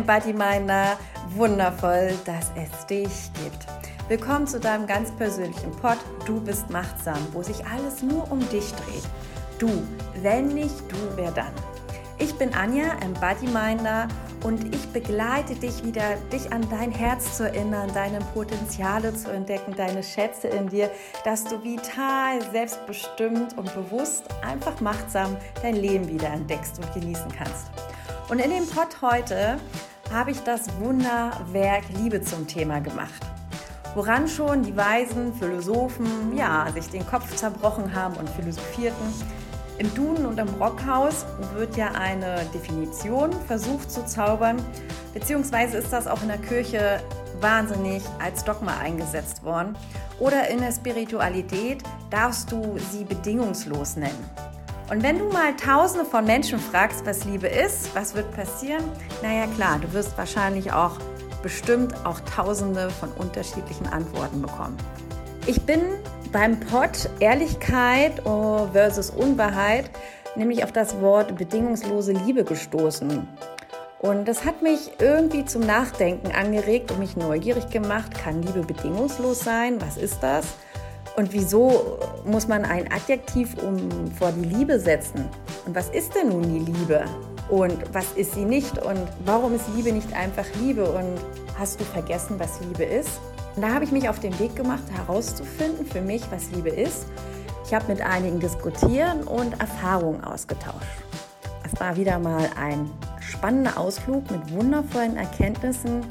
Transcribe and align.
Embody 0.00 0.32
Minder. 0.32 0.96
Wundervoll, 1.36 2.14
dass 2.24 2.50
es 2.56 2.86
dich 2.86 3.30
gibt. 3.34 3.66
Willkommen 4.08 4.46
zu 4.46 4.58
deinem 4.58 4.86
ganz 4.86 5.10
persönlichen 5.16 5.72
Pod 5.72 5.98
Du 6.24 6.40
bist 6.40 6.70
machtsam, 6.70 7.18
wo 7.32 7.42
sich 7.42 7.62
alles 7.66 8.02
nur 8.02 8.32
um 8.32 8.40
dich 8.48 8.72
dreht. 8.72 9.04
Du, 9.58 9.68
wenn 10.22 10.48
nicht 10.48 10.80
du, 10.90 10.96
wer 11.16 11.30
dann? 11.32 11.52
Ich 12.18 12.34
bin 12.34 12.54
Anja, 12.54 12.96
Embody 13.02 13.46
Minder 13.48 14.08
und 14.42 14.74
ich 14.74 14.88
begleite 14.88 15.54
dich 15.54 15.84
wieder, 15.84 16.16
dich 16.32 16.50
an 16.50 16.66
dein 16.70 16.92
Herz 16.92 17.36
zu 17.36 17.44
erinnern, 17.44 17.90
deine 17.92 18.20
Potenziale 18.32 19.14
zu 19.14 19.30
entdecken, 19.30 19.74
deine 19.76 20.02
Schätze 20.02 20.48
in 20.48 20.70
dir, 20.70 20.90
dass 21.26 21.44
du 21.44 21.62
vital, 21.62 22.40
selbstbestimmt 22.52 23.58
und 23.58 23.74
bewusst, 23.74 24.24
einfach 24.40 24.80
machtsam 24.80 25.36
dein 25.60 25.76
Leben 25.76 26.08
wieder 26.08 26.28
entdeckst 26.28 26.78
und 26.78 26.90
genießen 26.94 27.30
kannst. 27.36 27.66
Und 28.30 28.38
in 28.38 28.50
dem 28.50 28.64
Pod 28.64 29.02
heute 29.02 29.58
habe 30.12 30.32
ich 30.32 30.40
das 30.40 30.62
Wunderwerk 30.80 31.84
Liebe 31.96 32.20
zum 32.22 32.46
Thema 32.46 32.80
gemacht. 32.80 33.22
Woran 33.94 34.28
schon 34.28 34.62
die 34.62 34.76
weisen 34.76 35.32
Philosophen 35.34 36.36
ja, 36.36 36.70
sich 36.72 36.88
den 36.88 37.06
Kopf 37.06 37.34
zerbrochen 37.36 37.94
haben 37.94 38.16
und 38.16 38.28
philosophierten, 38.28 39.06
im 39.78 39.94
Duden 39.94 40.26
und 40.26 40.38
im 40.38 40.48
Rockhaus 40.60 41.24
wird 41.54 41.76
ja 41.76 41.92
eine 41.92 42.44
Definition 42.52 43.32
versucht 43.46 43.90
zu 43.90 44.04
zaubern, 44.04 44.62
beziehungsweise 45.14 45.78
ist 45.78 45.92
das 45.92 46.06
auch 46.06 46.20
in 46.22 46.28
der 46.28 46.38
Kirche 46.38 47.00
wahnsinnig 47.40 48.02
als 48.22 48.44
Dogma 48.44 48.76
eingesetzt 48.78 49.42
worden. 49.42 49.74
Oder 50.18 50.48
in 50.48 50.60
der 50.60 50.72
Spiritualität 50.72 51.82
darfst 52.10 52.52
du 52.52 52.76
sie 52.92 53.04
bedingungslos 53.04 53.96
nennen. 53.96 54.49
Und 54.90 55.04
wenn 55.04 55.18
du 55.20 55.26
mal 55.26 55.54
Tausende 55.56 56.04
von 56.04 56.24
Menschen 56.24 56.58
fragst, 56.58 57.06
was 57.06 57.24
Liebe 57.24 57.46
ist, 57.46 57.94
was 57.94 58.14
wird 58.14 58.34
passieren? 58.34 58.82
Naja 59.22 59.46
klar, 59.54 59.78
du 59.78 59.92
wirst 59.92 60.18
wahrscheinlich 60.18 60.72
auch 60.72 60.98
bestimmt 61.42 61.94
auch 62.04 62.18
Tausende 62.20 62.90
von 62.90 63.10
unterschiedlichen 63.12 63.86
Antworten 63.86 64.42
bekommen. 64.42 64.76
Ich 65.46 65.62
bin 65.62 65.80
beim 66.32 66.58
Pod 66.58 67.08
Ehrlichkeit 67.20 68.26
oh, 68.26 68.66
versus 68.72 69.10
Unwahrheit 69.10 69.90
nämlich 70.36 70.64
auf 70.64 70.72
das 70.72 71.00
Wort 71.00 71.36
bedingungslose 71.36 72.12
Liebe 72.12 72.44
gestoßen. 72.44 73.28
Und 74.00 74.26
das 74.26 74.44
hat 74.44 74.62
mich 74.62 74.92
irgendwie 74.98 75.44
zum 75.44 75.62
Nachdenken 75.62 76.32
angeregt 76.32 76.90
und 76.90 76.98
mich 76.98 77.16
neugierig 77.16 77.68
gemacht. 77.70 78.12
Kann 78.14 78.42
Liebe 78.42 78.62
bedingungslos 78.62 79.40
sein? 79.40 79.80
Was 79.80 79.96
ist 79.96 80.22
das? 80.22 80.46
Und 81.20 81.34
wieso 81.34 81.98
muss 82.24 82.48
man 82.48 82.64
ein 82.64 82.90
Adjektiv 82.90 83.54
um 83.62 84.10
vor 84.12 84.32
die 84.32 84.48
Liebe 84.48 84.80
setzen? 84.80 85.28
Und 85.66 85.74
was 85.74 85.90
ist 85.90 86.14
denn 86.14 86.30
nun 86.30 86.44
die 86.44 86.72
Liebe? 86.72 87.04
Und 87.50 87.76
was 87.92 88.12
ist 88.12 88.32
sie 88.32 88.46
nicht? 88.46 88.78
Und 88.78 89.06
warum 89.26 89.54
ist 89.54 89.66
Liebe 89.76 89.92
nicht 89.92 90.10
einfach 90.14 90.46
Liebe? 90.62 90.90
Und 90.90 91.20
hast 91.58 91.78
du 91.78 91.84
vergessen, 91.84 92.36
was 92.38 92.58
Liebe 92.62 92.84
ist? 92.84 93.20
Und 93.54 93.60
da 93.60 93.68
habe 93.68 93.84
ich 93.84 93.92
mich 93.92 94.08
auf 94.08 94.18
den 94.18 94.38
Weg 94.38 94.56
gemacht, 94.56 94.84
herauszufinden 94.96 95.84
für 95.84 96.00
mich, 96.00 96.22
was 96.30 96.50
Liebe 96.52 96.70
ist. 96.70 97.04
Ich 97.66 97.74
habe 97.74 97.84
mit 97.88 98.00
einigen 98.00 98.40
diskutieren 98.40 99.24
und 99.24 99.60
Erfahrungen 99.60 100.24
ausgetauscht. 100.24 101.04
Es 101.70 101.78
war 101.78 101.96
wieder 101.96 102.18
mal 102.18 102.48
ein 102.58 102.90
spannender 103.20 103.76
Ausflug 103.76 104.30
mit 104.30 104.54
wundervollen 104.54 105.18
Erkenntnissen, 105.18 106.02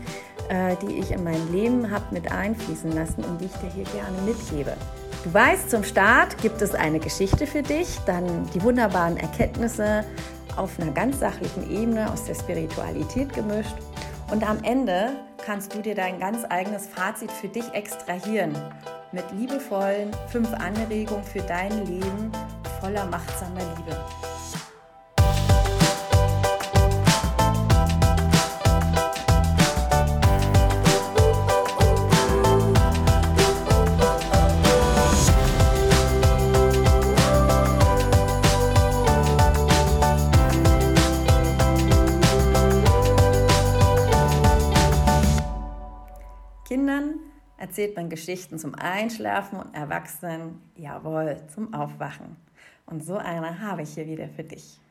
äh, 0.49 0.75
die 0.83 0.99
ich 0.99 1.09
in 1.09 1.23
mein 1.23 1.51
Leben 1.51 1.89
habe 1.89 2.05
mit 2.11 2.31
einfließen 2.31 2.91
lassen 2.91 3.23
und 3.23 3.41
die 3.41 3.45
ich 3.45 3.53
dir 3.53 3.71
hier 3.71 3.85
gerne 3.85 4.21
mitgebe. 4.23 4.77
Du 5.23 5.33
weißt, 5.33 5.69
zum 5.69 5.83
Start 5.83 6.37
gibt 6.37 6.61
es 6.61 6.73
eine 6.73 6.97
Geschichte 6.97 7.45
für 7.45 7.61
dich, 7.61 7.99
dann 8.05 8.49
die 8.53 8.63
wunderbaren 8.63 9.17
Erkenntnisse 9.17 10.05
auf 10.55 10.79
einer 10.79 10.91
ganz 10.91 11.19
sachlichen 11.19 11.69
Ebene 11.69 12.09
aus 12.09 12.23
der 12.23 12.35
Spiritualität 12.35 13.33
gemischt 13.33 13.75
und 14.31 14.47
am 14.47 14.63
Ende 14.63 15.09
kannst 15.45 15.75
du 15.75 15.81
dir 15.81 15.93
dein 15.93 16.19
ganz 16.19 16.45
eigenes 16.49 16.87
Fazit 16.87 17.31
für 17.31 17.49
dich 17.49 17.65
extrahieren 17.73 18.55
mit 19.11 19.25
liebevollen 19.33 20.11
fünf 20.29 20.53
Anregungen 20.53 21.23
für 21.23 21.41
dein 21.41 21.85
Leben 21.85 22.31
voller 22.79 23.05
machtsamer 23.05 23.61
Liebe. 23.77 23.97
Erzählt 47.79 47.95
man 47.95 48.09
Geschichten 48.09 48.59
zum 48.59 48.75
Einschlafen 48.75 49.57
und 49.57 49.73
Erwachsenen, 49.73 50.61
jawohl, 50.75 51.37
zum 51.53 51.73
Aufwachen. 51.73 52.35
Und 52.85 53.05
so 53.05 53.15
eine 53.15 53.61
habe 53.61 53.83
ich 53.83 53.93
hier 53.93 54.05
wieder 54.05 54.27
für 54.27 54.43
dich. 54.43 54.81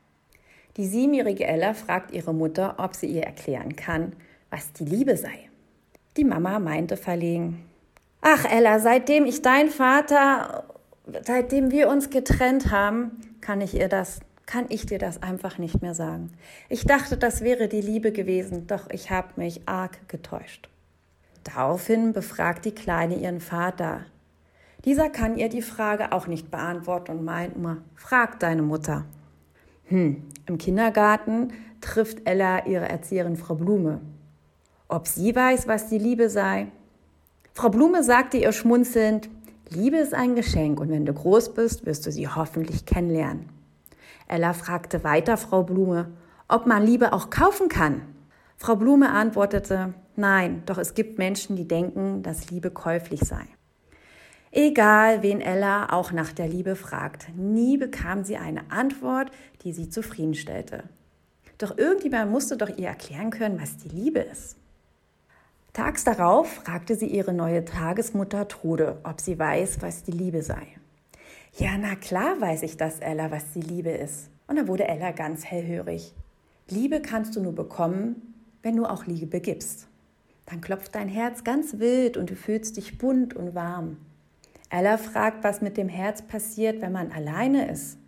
Die 0.78 0.87
siebenjährige 0.87 1.44
Ella 1.44 1.75
fragt 1.75 2.12
ihre 2.12 2.32
Mutter, 2.32 2.77
ob 2.78 2.97
sie 2.97 3.09
ihr 3.09 3.25
erklären 3.25 3.77
kann, 3.77 4.15
was 4.48 4.72
die 4.72 4.87
Liebe 4.87 5.19
sei. 5.19 5.50
Die 6.16 6.25
Mama 6.25 6.59
meinte 6.60 6.97
verlegen, 6.97 7.62
Ach 8.22 8.47
Ella, 8.50 8.78
seitdem 8.78 9.27
ich 9.27 9.43
dein 9.43 9.69
Vater, 9.69 10.65
seitdem 11.27 11.71
wir 11.71 11.91
uns 11.91 12.09
getrennt 12.09 12.71
haben, 12.71 13.21
kann 13.43 13.60
ich 13.60 13.75
ihr 13.75 13.91
das, 13.91 14.21
kann 14.47 14.65
ich 14.71 14.87
dir 14.87 14.98
das 14.98 15.22
einfach 15.22 15.59
nicht 15.59 15.82
mehr 15.82 15.93
sagen. 15.93 16.32
Ich 16.71 16.87
dachte, 16.87 17.19
das 17.19 17.43
wäre 17.43 17.69
die 17.69 17.82
Liebe 17.82 18.12
gewesen, 18.12 18.66
doch 18.66 18.88
ich 18.88 19.10
habe 19.10 19.28
mich 19.37 19.69
arg 19.69 20.09
getäuscht. 20.09 20.71
Daraufhin 21.54 22.12
befragt 22.12 22.66
die 22.66 22.75
Kleine 22.75 23.16
ihren 23.16 23.41
Vater. 23.41 24.03
Dieser 24.84 25.09
kann 25.09 25.36
ihr 25.36 25.48
die 25.48 25.62
Frage 25.62 26.12
auch 26.12 26.26
nicht 26.26 26.50
beantworten 26.50 27.12
und 27.12 27.25
meint 27.25 27.59
nur, 27.59 27.78
frag 27.94 28.38
deine 28.38 28.60
Mutter. 28.60 29.06
Hm, 29.84 30.25
im 30.47 30.59
Kindergarten 30.59 31.53
trifft 31.81 32.28
Ella 32.28 32.66
ihre 32.66 32.88
Erzieherin 32.88 33.36
Frau 33.36 33.54
Blume. 33.54 34.03
Ob 34.88 35.06
sie 35.06 35.34
weiß, 35.34 35.66
was 35.69 35.88
die 35.88 35.97
Liebe 35.97 36.28
sei? 36.28 36.66
Frau 37.54 37.70
Blume 37.70 38.04
sagte 38.04 38.36
ihr 38.36 38.53
schmunzelnd, 38.53 39.30
Liebe 39.70 39.97
ist 39.97 40.12
ein 40.12 40.34
Geschenk 40.34 40.78
und 40.80 40.91
wenn 40.91 41.06
du 41.06 41.15
groß 41.15 41.54
bist, 41.54 41.86
wirst 41.86 42.04
du 42.04 42.12
sie 42.12 42.28
hoffentlich 42.28 42.84
kennenlernen. 42.84 43.48
Ella 44.26 44.53
fragte 44.53 45.03
weiter 45.03 45.38
Frau 45.38 45.62
Blume, 45.62 46.10
ob 46.47 46.66
man 46.66 46.84
Liebe 46.84 47.15
auch 47.15 47.30
kaufen 47.30 47.70
kann. 47.70 48.03
Frau 48.59 48.76
Blume 48.76 49.10
antwortete, 49.10 49.94
Nein, 50.19 50.65
doch 50.67 50.79
es 50.79 50.95
gibt 50.95 51.17
Menschen, 51.17 51.55
die 51.55 51.69
denken, 51.69 52.25
dass 52.25 52.51
Liebe 52.51 52.73
käuflich 52.73 53.21
sei. 53.21 53.45
Egal, 54.51 55.23
wen 55.23 55.41
Ella 55.41 55.93
auch 55.93 56.11
nach 56.11 56.33
der 56.33 56.49
Liebe 56.49 56.75
fragt, 56.75 57.29
nie 57.37 57.77
bekam 57.77 58.25
sie 58.25 58.37
eine 58.37 58.69
Antwort, 58.73 59.31
die 59.62 59.73
sie 59.73 59.91
zufriedenstellte. 59.91 60.83
Doch 61.59 61.78
irgendjemand 61.78 62.33
musste 62.33 62.57
doch 62.57 62.69
ihr 62.77 62.89
erklären 62.89 63.31
können, 63.31 63.61
was 63.61 63.77
die 63.77 63.91
Liebe 63.91 64.19
ist. 64.19 64.57
Tags 65.73 66.03
darauf 66.03 66.53
fragte 66.53 66.97
sie 66.97 67.07
ihre 67.07 67.33
neue 67.33 67.65
Tagesmutter 67.65 68.49
Trude, 68.49 68.99
ob 69.05 69.21
sie 69.21 69.39
weiß, 69.39 69.83
was 69.83 70.03
die 70.03 70.11
Liebe 70.11 70.43
sei. 70.43 70.67
Ja, 71.59 71.78
na 71.78 71.95
klar 71.95 72.41
weiß 72.41 72.65
ich 72.65 72.77
das, 72.77 72.99
Ella, 72.99 73.31
was 73.31 73.53
die 73.53 73.61
Liebe 73.61 73.91
ist. 73.91 74.31
Und 74.49 74.57
da 74.57 74.67
wurde 74.67 74.89
Ella 74.89 75.12
ganz 75.12 75.45
hellhörig. 75.45 76.12
Liebe 76.69 77.01
kannst 77.01 77.37
du 77.37 77.41
nur 77.41 77.55
bekommen, 77.55 78.34
wenn 78.65 78.75
du 78.75 78.84
auch 78.84 79.07
Liebe 79.07 79.39
gibst. 79.39 79.87
Dann 80.48 80.62
klopft 80.62 80.94
dein 80.94 81.09
Herz 81.09 81.44
ganz 81.44 81.78
wild 81.78 82.16
und 82.16 82.31
du 82.31 82.34
fühlst 82.34 82.78
dich 82.78 82.97
bunt 82.97 83.34
und 83.34 83.54
warm. 83.54 83.98
Ella 84.71 84.97
fragt, 84.97 85.45
was 85.45 85.60
mit 85.60 85.77
dem 85.77 85.91
Herz 85.91 86.22
passiert, 86.22 86.80
wenn 86.80 86.92
man 86.92 87.12
alleine 87.12 87.71
ist. 87.71 87.98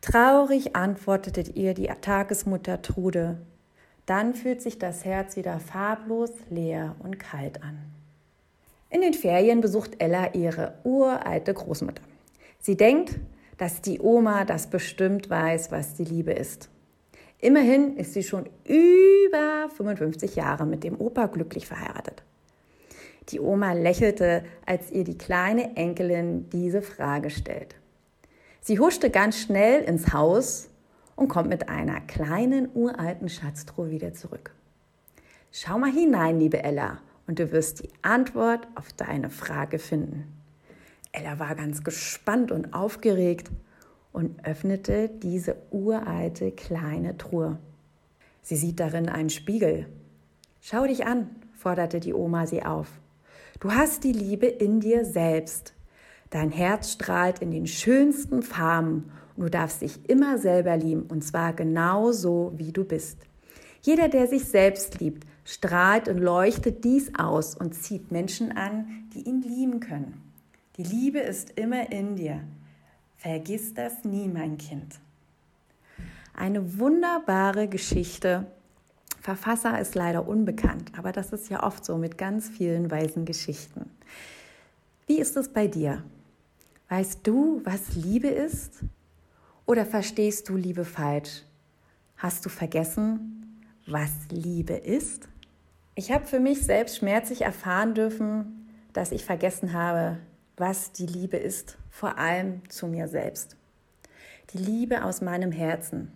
Traurig 0.00 0.74
antwortete 0.74 1.42
ihr 1.52 1.74
die 1.74 1.90
Tagesmutter 2.00 2.80
Trude. 2.80 3.38
Dann 4.06 4.34
fühlt 4.34 4.62
sich 4.62 4.78
das 4.78 5.04
Herz 5.04 5.36
wieder 5.36 5.58
farblos, 5.58 6.30
leer 6.48 6.96
und 7.00 7.18
kalt 7.18 7.62
an. 7.62 7.78
In 8.88 9.02
den 9.02 9.14
Ferien 9.14 9.60
besucht 9.60 9.96
Ella 9.98 10.32
ihre 10.32 10.78
uralte 10.84 11.52
Großmutter. 11.52 12.02
Sie 12.58 12.76
denkt, 12.76 13.18
dass 13.58 13.82
die 13.82 14.00
Oma 14.00 14.44
das 14.44 14.68
bestimmt 14.68 15.28
weiß, 15.28 15.72
was 15.72 15.94
die 15.94 16.04
Liebe 16.04 16.32
ist. 16.32 16.70
Immerhin 17.40 17.96
ist 17.96 18.14
sie 18.14 18.22
schon 18.22 18.48
über 18.64 19.68
55 19.76 20.36
Jahre 20.36 20.64
mit 20.66 20.84
dem 20.84 20.98
Opa 21.00 21.26
glücklich 21.26 21.66
verheiratet. 21.66 22.22
Die 23.28 23.40
Oma 23.40 23.72
lächelte, 23.72 24.44
als 24.64 24.90
ihr 24.90 25.04
die 25.04 25.18
kleine 25.18 25.76
Enkelin 25.76 26.48
diese 26.50 26.80
Frage 26.80 27.30
stellt. 27.30 27.74
Sie 28.60 28.78
huschte 28.78 29.10
ganz 29.10 29.38
schnell 29.38 29.82
ins 29.82 30.12
Haus 30.12 30.68
und 31.14 31.28
kommt 31.28 31.48
mit 31.48 31.68
einer 31.68 32.00
kleinen 32.00 32.68
uralten 32.74 33.28
Schatztruhe 33.28 33.90
wieder 33.90 34.14
zurück. 34.14 34.52
Schau 35.50 35.78
mal 35.78 35.90
hinein, 35.90 36.38
liebe 36.38 36.62
Ella, 36.62 37.00
und 37.26 37.38
du 37.38 37.50
wirst 37.52 37.82
die 37.82 37.90
Antwort 38.02 38.68
auf 38.74 38.92
deine 38.92 39.30
Frage 39.30 39.78
finden. 39.78 40.32
Ella 41.12 41.38
war 41.38 41.54
ganz 41.54 41.82
gespannt 41.82 42.52
und 42.52 42.74
aufgeregt 42.74 43.50
und 44.16 44.44
öffnete 44.44 45.08
diese 45.08 45.56
uralte 45.70 46.50
kleine 46.50 47.16
Truhe. 47.16 47.58
Sie 48.42 48.56
sieht 48.56 48.80
darin 48.80 49.08
einen 49.08 49.30
Spiegel 49.30 49.86
Schau 50.68 50.84
dich 50.84 51.06
an, 51.06 51.30
forderte 51.52 52.00
die 52.00 52.12
Oma 52.12 52.48
sie 52.48 52.64
auf. 52.64 52.88
Du 53.60 53.70
hast 53.70 54.02
die 54.02 54.10
Liebe 54.10 54.46
in 54.46 54.80
dir 54.80 55.04
selbst. 55.04 55.74
Dein 56.30 56.50
Herz 56.50 56.90
strahlt 56.90 57.38
in 57.38 57.52
den 57.52 57.68
schönsten 57.68 58.42
Farben 58.42 59.12
und 59.36 59.44
du 59.44 59.48
darfst 59.48 59.82
dich 59.82 60.10
immer 60.10 60.38
selber 60.38 60.76
lieben 60.76 61.02
und 61.02 61.22
zwar 61.22 61.52
genau 61.52 62.10
so, 62.10 62.52
wie 62.56 62.72
du 62.72 62.82
bist. 62.82 63.18
Jeder, 63.80 64.08
der 64.08 64.26
sich 64.26 64.46
selbst 64.46 64.98
liebt, 64.98 65.24
strahlt 65.44 66.08
und 66.08 66.18
leuchtet 66.18 66.82
dies 66.82 67.12
aus 67.16 67.54
und 67.54 67.76
zieht 67.76 68.10
Menschen 68.10 68.50
an, 68.50 69.06
die 69.14 69.20
ihn 69.20 69.42
lieben 69.42 69.78
können. 69.78 70.20
Die 70.78 70.82
Liebe 70.82 71.20
ist 71.20 71.52
immer 71.60 71.92
in 71.92 72.16
dir. 72.16 72.40
Vergiss 73.16 73.74
das 73.74 74.04
nie, 74.04 74.28
mein 74.28 74.58
Kind. 74.58 75.00
Eine 76.34 76.78
wunderbare 76.78 77.66
Geschichte. 77.66 78.46
Verfasser 79.20 79.80
ist 79.80 79.94
leider 79.94 80.28
unbekannt, 80.28 80.92
aber 80.96 81.12
das 81.12 81.32
ist 81.32 81.48
ja 81.48 81.62
oft 81.62 81.84
so 81.84 81.96
mit 81.96 82.18
ganz 82.18 82.48
vielen 82.48 82.90
weisen 82.90 83.24
Geschichten. 83.24 83.90
Wie 85.06 85.18
ist 85.18 85.36
es 85.36 85.48
bei 85.48 85.66
dir? 85.66 86.04
Weißt 86.88 87.26
du, 87.26 87.60
was 87.64 87.96
Liebe 87.96 88.28
ist? 88.28 88.84
Oder 89.64 89.84
verstehst 89.84 90.48
du 90.48 90.56
Liebe 90.56 90.84
falsch? 90.84 91.42
Hast 92.16 92.44
du 92.44 92.48
vergessen, 92.48 93.62
was 93.86 94.10
Liebe 94.30 94.74
ist? 94.74 95.28
Ich 95.94 96.12
habe 96.12 96.26
für 96.26 96.38
mich 96.38 96.62
selbst 96.62 96.98
schmerzlich 96.98 97.42
erfahren 97.42 97.94
dürfen, 97.94 98.68
dass 98.92 99.10
ich 99.10 99.24
vergessen 99.24 99.72
habe, 99.72 100.18
was 100.56 100.92
die 100.92 101.06
Liebe 101.06 101.36
ist, 101.36 101.76
vor 101.90 102.18
allem 102.18 102.62
zu 102.68 102.86
mir 102.86 103.08
selbst. 103.08 103.56
Die 104.52 104.58
Liebe 104.58 105.04
aus 105.04 105.20
meinem 105.20 105.52
Herzen. 105.52 106.12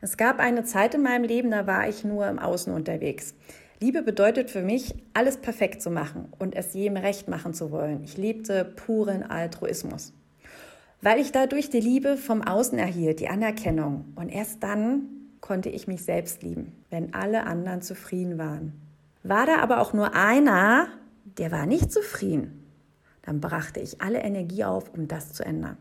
Es 0.00 0.16
gab 0.16 0.38
eine 0.38 0.64
Zeit 0.64 0.94
in 0.94 1.02
meinem 1.02 1.24
Leben, 1.24 1.50
da 1.50 1.66
war 1.66 1.88
ich 1.88 2.04
nur 2.04 2.26
im 2.28 2.38
Außen 2.38 2.72
unterwegs. 2.72 3.34
Liebe 3.80 4.02
bedeutet 4.02 4.50
für 4.50 4.62
mich, 4.62 4.94
alles 5.14 5.36
perfekt 5.36 5.82
zu 5.82 5.90
machen 5.90 6.32
und 6.38 6.54
es 6.54 6.74
jedem 6.74 6.96
recht 6.96 7.28
machen 7.28 7.54
zu 7.54 7.70
wollen. 7.70 8.02
Ich 8.04 8.16
lebte 8.16 8.64
puren 8.64 9.22
Altruismus. 9.22 10.12
Weil 11.02 11.18
ich 11.18 11.32
dadurch 11.32 11.70
die 11.70 11.80
Liebe 11.80 12.16
vom 12.16 12.42
Außen 12.42 12.78
erhielt, 12.78 13.20
die 13.20 13.28
Anerkennung. 13.28 14.12
Und 14.16 14.28
erst 14.28 14.62
dann 14.62 15.08
konnte 15.40 15.70
ich 15.70 15.86
mich 15.86 16.04
selbst 16.04 16.42
lieben, 16.42 16.72
wenn 16.90 17.14
alle 17.14 17.44
anderen 17.44 17.80
zufrieden 17.80 18.38
waren. 18.38 18.74
War 19.22 19.46
da 19.46 19.56
aber 19.58 19.80
auch 19.80 19.92
nur 19.92 20.14
einer, 20.14 20.88
der 21.38 21.50
war 21.50 21.66
nicht 21.66 21.90
zufrieden, 21.90 22.59
dann 23.22 23.40
brachte 23.40 23.80
ich 23.80 24.00
alle 24.00 24.20
Energie 24.20 24.64
auf, 24.64 24.92
um 24.94 25.08
das 25.08 25.32
zu 25.32 25.44
ändern. 25.44 25.76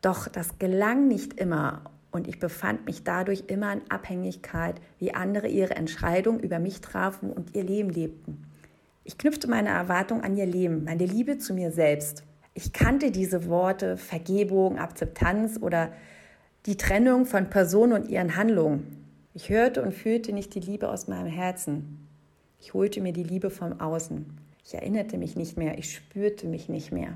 Doch 0.00 0.28
das 0.28 0.58
gelang 0.58 1.08
nicht 1.08 1.34
immer 1.34 1.82
und 2.10 2.26
ich 2.28 2.38
befand 2.38 2.86
mich 2.86 3.04
dadurch 3.04 3.44
immer 3.48 3.72
in 3.72 3.82
Abhängigkeit, 3.90 4.80
wie 4.98 5.14
andere 5.14 5.48
ihre 5.48 5.76
Entscheidungen 5.76 6.40
über 6.40 6.58
mich 6.58 6.80
trafen 6.80 7.32
und 7.32 7.54
ihr 7.54 7.64
Leben 7.64 7.90
lebten. 7.90 8.44
Ich 9.04 9.18
knüpfte 9.18 9.48
meine 9.48 9.70
Erwartung 9.70 10.22
an 10.22 10.36
ihr 10.36 10.46
Leben, 10.46 10.84
meine 10.84 11.06
Liebe 11.06 11.38
zu 11.38 11.54
mir 11.54 11.70
selbst. 11.70 12.24
Ich 12.54 12.72
kannte 12.72 13.10
diese 13.10 13.46
Worte 13.48 13.96
Vergebung, 13.96 14.78
Akzeptanz 14.78 15.58
oder 15.60 15.92
die 16.66 16.76
Trennung 16.76 17.24
von 17.24 17.50
Personen 17.50 17.92
und 17.92 18.08
ihren 18.08 18.36
Handlungen. 18.36 18.98
Ich 19.34 19.48
hörte 19.48 19.82
und 19.82 19.94
fühlte 19.94 20.32
nicht 20.32 20.54
die 20.54 20.60
Liebe 20.60 20.88
aus 20.88 21.08
meinem 21.08 21.28
Herzen. 21.28 22.08
Ich 22.60 22.74
holte 22.74 23.00
mir 23.00 23.12
die 23.12 23.22
Liebe 23.22 23.50
vom 23.50 23.80
Außen. 23.80 24.26
Ich 24.68 24.74
erinnerte 24.74 25.16
mich 25.16 25.34
nicht 25.34 25.56
mehr, 25.56 25.78
ich 25.78 25.94
spürte 25.94 26.46
mich 26.46 26.68
nicht 26.68 26.92
mehr. 26.92 27.14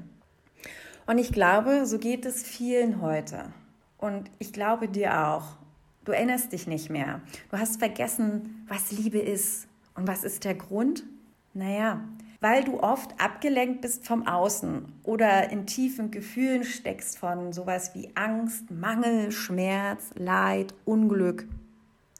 Und 1.06 1.18
ich 1.18 1.32
glaube, 1.32 1.84
so 1.84 1.98
geht 1.98 2.24
es 2.24 2.42
vielen 2.42 3.02
heute. 3.02 3.52
Und 3.98 4.30
ich 4.38 4.54
glaube 4.54 4.88
dir 4.88 5.28
auch. 5.28 5.58
Du 6.06 6.12
erinnerst 6.12 6.54
dich 6.54 6.66
nicht 6.66 6.88
mehr. 6.88 7.20
Du 7.50 7.58
hast 7.58 7.78
vergessen, 7.78 8.64
was 8.68 8.90
Liebe 8.90 9.18
ist. 9.18 9.66
Und 9.94 10.08
was 10.08 10.24
ist 10.24 10.44
der 10.44 10.54
Grund? 10.54 11.04
Naja, 11.52 12.00
weil 12.40 12.64
du 12.64 12.80
oft 12.80 13.20
abgelenkt 13.20 13.82
bist 13.82 14.06
vom 14.06 14.26
Außen 14.26 14.86
oder 15.02 15.50
in 15.50 15.66
tiefen 15.66 16.10
Gefühlen 16.10 16.64
steckst 16.64 17.18
von 17.18 17.52
sowas 17.52 17.94
wie 17.94 18.08
Angst, 18.14 18.70
Mangel, 18.70 19.30
Schmerz, 19.30 20.08
Leid, 20.14 20.72
Unglück. 20.86 21.46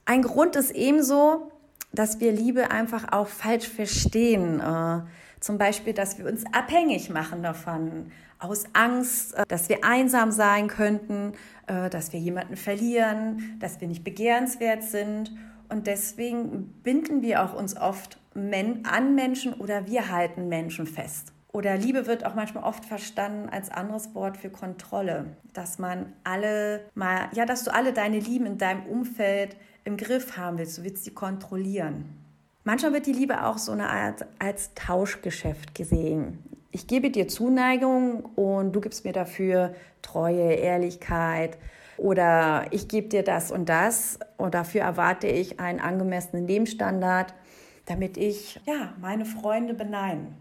Ein 0.05 0.21
Grund 0.21 0.57
ist 0.57 0.73
ebenso, 0.73 1.51
dass 1.91 2.21
wir 2.21 2.33
Liebe 2.33 2.71
einfach 2.71 3.13
auch 3.13 3.29
falsch 3.29 3.69
verstehen. 3.69 4.61
Zum 5.43 5.59
Beispiel, 5.59 5.93
dass 5.93 6.19
wir 6.19 6.27
uns 6.27 6.45
abhängig 6.53 7.11
machen 7.11 7.43
davon, 7.43 8.13
aus 8.39 8.65
Angst, 8.75 9.35
äh, 9.35 9.45
dass 9.49 9.69
wir 9.69 9.85
einsam 9.85 10.31
sein 10.31 10.69
könnten, 10.69 11.33
äh, 11.67 11.91
dass 11.91 12.13
wir 12.13 12.21
jemanden 12.21 12.57
verlieren, 12.57 13.57
dass 13.59 13.81
wir 13.81 13.89
nicht 13.89 14.05
begehrenswert 14.05 14.85
sind. 14.85 15.33
Und 15.69 15.89
deswegen 15.89 16.69
binden 16.85 17.23
wir 17.23 17.43
auch 17.43 17.55
uns 17.55 17.77
oft 17.77 18.19
an 18.35 19.15
Menschen 19.17 19.55
oder 19.55 19.89
wir 19.89 20.11
halten 20.11 20.49
Menschen 20.49 20.87
fest. 20.87 21.33
Oder 21.49 21.77
Liebe 21.77 22.07
wird 22.07 22.25
auch 22.25 22.37
manchmal 22.37 22.63
oft 22.63 22.85
verstanden 22.85 23.49
als 23.49 23.69
anderes 23.69 24.15
Wort 24.15 24.37
für 24.37 24.49
Kontrolle, 24.49 25.37
dass 25.53 25.81
man 25.81 26.13
alle 26.23 26.85
mal, 26.95 27.29
ja, 27.33 27.47
dass 27.47 27.65
du 27.65 27.75
alle 27.75 27.93
deine 27.93 28.21
Lieben 28.21 28.47
in 28.47 28.59
deinem 28.59 28.87
Umfeld 28.87 29.57
im 29.85 29.97
Griff 29.97 30.37
haben 30.37 30.59
willst, 30.59 30.79
du 30.79 30.85
willst 30.85 31.05
sie 31.05 31.13
kontrollieren. 31.13 32.22
Manchmal 32.65 32.93
wird 32.93 33.07
die 33.07 33.13
Liebe 33.13 33.45
auch 33.45 33.59
so 33.59 33.73
eine 33.73 33.91
Art 33.91 34.25
als 34.39 34.73
Tauschgeschäft 34.75 35.75
gesehen. 35.75 36.39
Ich 36.71 36.87
gebe 36.87 37.11
dir 37.11 37.27
Zuneigung 37.27 38.25
und 38.37 38.73
du 38.73 38.81
gibst 38.81 39.05
mir 39.05 39.13
dafür 39.13 39.75
Treue, 40.01 40.53
Ehrlichkeit 40.53 41.59
oder 41.97 42.67
ich 42.71 42.89
gebe 42.89 43.09
dir 43.09 43.25
das 43.25 43.51
und 43.51 43.69
das 43.69 44.19
und 44.37 44.55
dafür 44.55 44.83
erwarte 44.83 45.27
ich 45.27 45.61
einen 45.61 45.81
angemessenen 45.81 46.47
Lebensstandard, 46.47 47.35
damit 47.87 48.17
ich 48.17 48.61
ja 48.65 48.95
meine 49.01 49.25
Freunde 49.25 49.75
beneiden 49.75 50.37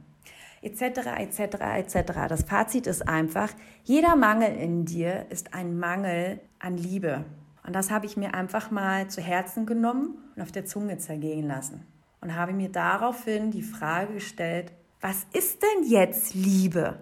etc. 0.61 0.81
etc. 1.17 1.39
etc. 1.77 1.95
Das 2.29 2.43
Fazit 2.43 2.87
ist 2.87 3.07
einfach: 3.07 3.49
Jeder 3.83 4.15
Mangel 4.15 4.55
in 4.55 4.85
dir 4.85 5.25
ist 5.29 5.53
ein 5.53 5.77
Mangel 5.77 6.39
an 6.59 6.77
Liebe. 6.77 7.25
Und 7.65 7.73
das 7.73 7.91
habe 7.91 8.05
ich 8.05 8.17
mir 8.17 8.33
einfach 8.33 8.71
mal 8.71 9.07
zu 9.07 9.21
Herzen 9.21 9.65
genommen 9.65 10.17
und 10.35 10.41
auf 10.41 10.51
der 10.51 10.65
Zunge 10.65 10.97
zergehen 10.97 11.47
lassen. 11.47 11.85
Und 12.21 12.35
habe 12.35 12.53
mir 12.53 12.69
daraufhin 12.69 13.51
die 13.51 13.63
Frage 13.63 14.13
gestellt, 14.13 14.71
was 15.01 15.25
ist 15.33 15.61
denn 15.63 15.89
jetzt 15.89 16.35
Liebe? 16.35 16.99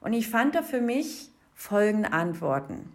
Und 0.00 0.12
ich 0.12 0.28
fand 0.28 0.54
da 0.54 0.62
für 0.62 0.80
mich 0.80 1.30
folgende 1.54 2.12
Antworten. 2.12 2.92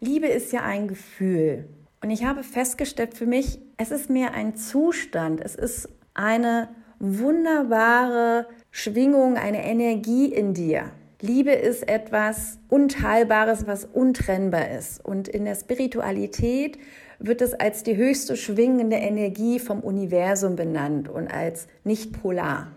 Liebe 0.00 0.26
ist 0.26 0.52
ja 0.52 0.62
ein 0.62 0.86
Gefühl. 0.86 1.66
Und 2.02 2.10
ich 2.10 2.24
habe 2.26 2.42
festgestellt 2.42 3.14
für 3.14 3.24
mich, 3.24 3.58
es 3.78 3.90
ist 3.90 4.10
mehr 4.10 4.34
ein 4.34 4.56
Zustand. 4.56 5.40
Es 5.40 5.54
ist 5.54 5.88
eine 6.12 6.68
wunderbare 6.98 8.46
Schwingung, 8.70 9.36
eine 9.38 9.64
Energie 9.64 10.26
in 10.26 10.52
dir. 10.52 10.90
Liebe 11.20 11.52
ist 11.52 11.88
etwas 11.88 12.58
Unteilbares, 12.68 13.66
was 13.66 13.86
untrennbar 13.86 14.70
ist. 14.70 15.02
Und 15.02 15.26
in 15.28 15.46
der 15.46 15.54
Spiritualität 15.54 16.78
wird 17.26 17.40
es 17.40 17.54
als 17.54 17.82
die 17.82 17.96
höchste 17.96 18.36
schwingende 18.36 18.96
Energie 18.96 19.58
vom 19.58 19.80
Universum 19.80 20.56
benannt 20.56 21.08
und 21.08 21.28
als 21.28 21.66
nicht 21.84 22.20
polar. 22.20 22.68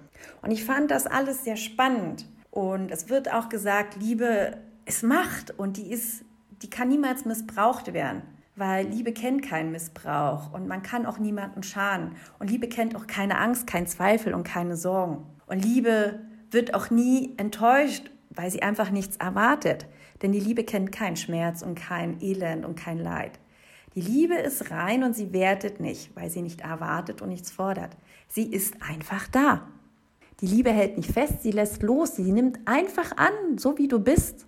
Und 0.42 0.52
ich 0.52 0.64
fand 0.64 0.92
das 0.92 1.08
alles 1.08 1.44
sehr 1.44 1.58
spannend. 1.58 2.26
Und 2.52 2.92
es 2.92 3.10
wird 3.10 3.32
auch 3.32 3.50
gesagt, 3.50 3.98
Liebe 4.02 4.58
ist 4.86 5.04
Macht 5.04 5.52
und 5.58 5.78
die 5.78 5.92
ist, 5.92 6.24
die 6.62 6.70
kann 6.70 6.88
niemals 6.88 7.26
missbraucht 7.26 7.94
werden. 7.94 8.22
Weil 8.56 8.88
Liebe 8.88 9.14
kennt 9.14 9.44
keinen 9.44 9.72
Missbrauch 9.72 10.52
und 10.52 10.68
man 10.68 10.82
kann 10.82 11.06
auch 11.06 11.20
niemanden 11.20 11.62
schaden. 11.62 12.16
Und 12.40 12.50
Liebe 12.50 12.68
kennt 12.68 12.96
auch 12.96 13.06
keine 13.06 13.38
Angst, 13.38 13.68
keinen 13.68 13.86
Zweifel 13.86 14.34
und 14.34 14.44
keine 14.44 14.76
Sorgen. 14.76 15.26
Und 15.46 15.64
Liebe 15.64 16.22
wird 16.50 16.74
auch 16.74 16.90
nie 16.90 17.36
enttäuscht 17.38 18.10
weil 18.38 18.52
sie 18.52 18.62
einfach 18.62 18.92
nichts 18.92 19.18
erwartet. 19.18 19.88
Denn 20.22 20.32
die 20.32 20.40
Liebe 20.40 20.64
kennt 20.64 20.92
keinen 20.92 21.18
Schmerz 21.18 21.62
und 21.62 21.76
kein 21.76 22.22
Elend 22.22 22.66
und 22.66 22.76
kein 22.76 23.00
Leid. 23.00 23.40
Die 23.98 24.04
Liebe 24.04 24.36
ist 24.36 24.70
rein 24.70 25.04
und 25.04 25.16
sie 25.16 25.34
wertet 25.34 25.80
nicht, 25.80 26.16
weil 26.16 26.30
sie 26.30 26.44
nicht 26.44 26.62
erwartet 26.62 27.24
und 27.24 27.30
nichts 27.30 27.50
fordert. 27.50 27.98
Sie 28.28 28.44
ist 28.44 28.76
einfach 28.88 29.28
da. 29.28 29.68
Die 30.40 30.46
Liebe 30.46 30.70
hält 30.70 30.98
nicht 30.98 31.12
fest, 31.12 31.42
sie 31.42 31.50
lässt 31.50 31.82
los, 31.82 32.16
sie 32.16 32.32
nimmt 32.32 32.60
einfach 32.66 33.18
an, 33.18 33.58
so 33.58 33.80
wie 33.80 33.88
du 33.88 33.98
bist. 34.00 34.46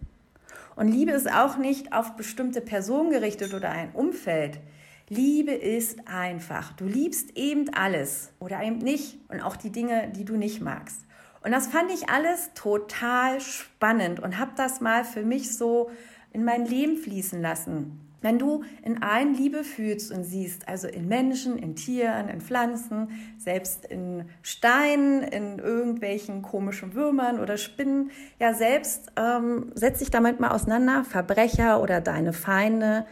Und 0.75 0.88
Liebe 0.88 1.13
ist 1.13 1.34
auch 1.34 1.58
nicht 1.58 1.94
auf 1.94 2.15
bestimmte 2.15 2.62
Personen 2.62 3.10
gerichtet 3.10 3.56
oder 3.56 3.72
ein 3.72 3.91
Umfeld. 3.94 4.60
Liebe 5.08 5.53
ist 5.53 6.08
einfach. 6.08 6.74
Du 6.74 6.86
liebst 6.86 7.36
eben 7.36 7.74
alles 7.74 8.32
oder 8.39 8.62
eben 8.62 8.77
nicht 8.77 9.18
und 9.29 9.41
auch 9.41 9.56
die 9.56 9.72
Dinge, 9.72 10.12
die 10.15 10.25
du 10.25 10.38
nicht 10.38 10.62
magst. 10.62 11.01
Und 11.44 11.53
das 11.53 11.65
fand 11.65 11.89
ich 11.91 12.08
alles 12.08 12.51
total 12.53 13.41
spannend 13.41 14.20
und 14.20 14.38
habe 14.38 14.51
das 14.56 14.79
mal 14.79 15.03
für 15.03 15.24
mich 15.24 15.58
so 15.58 15.89
in 16.34 16.46
mein 16.46 16.68
Leben 16.68 16.98
fließen 16.98 17.41
lassen. 17.41 18.09
Wenn 18.22 18.38
du 18.38 18.64
in 18.84 19.02
allen 19.02 19.34
Liebe 19.34 19.64
fühlst 19.64 20.12
und 20.12 20.24
siehst, 20.24 20.68
also 20.68 20.88
in 20.88 21.08
Menschen, 21.08 21.58
in 21.58 21.76
Tieren, 21.76 22.28
in 22.28 22.42
Pflanzen, 22.42 23.10
selbst 23.38 23.86
in 23.86 24.26
Steinen, 24.42 25.24
in 25.24 25.60
irgendwelchen 25.60 26.42
komischen 26.42 26.94
Würmern 26.94 27.40
oder 27.40 27.58
Spinnen, 27.58 28.12
ja 28.40 28.54
selbst 28.54 29.12
ähm, 29.18 29.72
setz 29.74 30.00
dich 30.00 30.12
damit 30.12 30.40
mal 30.40 30.52
auseinander, 30.52 31.06
Verbrecher 31.06 31.82
oder 31.82 32.02
deine 32.02 32.34
Feinde, 32.34 33.06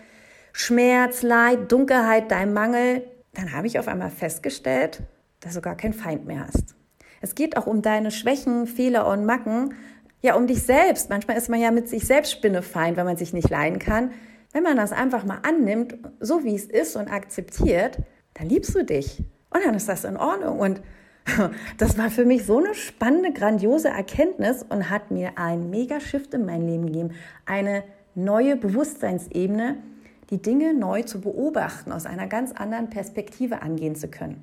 Schmerz, 0.52 1.22
Leid, 1.22 1.72
Dunkelheit, 1.72 2.32
dein 2.32 2.54
Mangel, 2.54 3.04
dann 3.34 3.54
habe 3.54 3.68
ich 3.68 3.80
auf 3.80 3.88
einmal 3.88 4.10
festgestellt, 4.10 5.04
dass 5.40 5.54
du 5.54 5.62
gar 5.62 5.78
keinen 5.78 5.94
Feind 5.94 6.26
mehr 6.26 6.48
hast. 6.48 6.76
Es 7.22 7.36
geht 7.36 7.58
auch 7.58 7.68
um 7.68 7.82
deine 7.82 8.12
Schwächen, 8.12 8.68
Fehler 8.68 9.08
und 9.08 9.26
Macken, 9.26 9.74
ja 10.22 10.36
um 10.36 10.48
dich 10.48 10.64
selbst. 10.64 11.10
Manchmal 11.10 11.38
ist 11.38 11.50
man 11.50 11.60
ja 11.60 11.72
mit 11.72 11.88
sich 11.88 12.06
selbst 12.06 12.32
Spinnefeind, 12.32 12.98
wenn 12.98 13.06
man 13.06 13.18
sich 13.18 13.34
nicht 13.34 13.50
leiden 13.50 13.80
kann. 13.80 14.12
Wenn 14.58 14.64
man 14.64 14.78
das 14.78 14.92
einfach 14.92 15.24
mal 15.24 15.38
annimmt, 15.44 16.00
so 16.20 16.44
wie 16.44 16.56
es 16.56 16.66
ist 16.66 16.96
und 16.96 17.10
akzeptiert, 17.10 18.00
dann 18.34 18.50
liebst 18.50 18.74
du 18.74 18.84
dich. 18.84 19.20
Und 19.52 19.64
dann 19.64 19.76
ist 19.76 19.88
das 19.88 20.04
in 20.04 20.18
Ordnung. 20.18 20.58
Und 20.58 20.82
das 21.78 21.96
war 22.00 22.10
für 22.10 22.26
mich 22.26 22.44
so 22.44 22.58
eine 22.58 22.74
spannende, 22.74 23.32
grandiose 23.34 23.90
Erkenntnis 23.90 24.66
und 24.68 24.90
hat 24.90 25.12
mir 25.12 25.38
einen 25.38 25.70
Mega-Shift 25.70 26.34
in 26.34 26.48
mein 26.48 26.66
Leben 26.66 26.88
gegeben. 26.88 27.12
Eine 27.46 27.84
neue 28.16 28.56
Bewusstseinsebene, 28.56 29.78
die 30.32 30.42
Dinge 30.42 30.74
neu 30.74 31.04
zu 31.04 31.22
beobachten, 31.22 31.92
aus 31.92 32.08
einer 32.08 32.26
ganz 32.26 32.52
anderen 32.52 32.90
Perspektive 32.90 33.62
angehen 33.62 33.96
zu 33.96 34.08
können. 34.08 34.42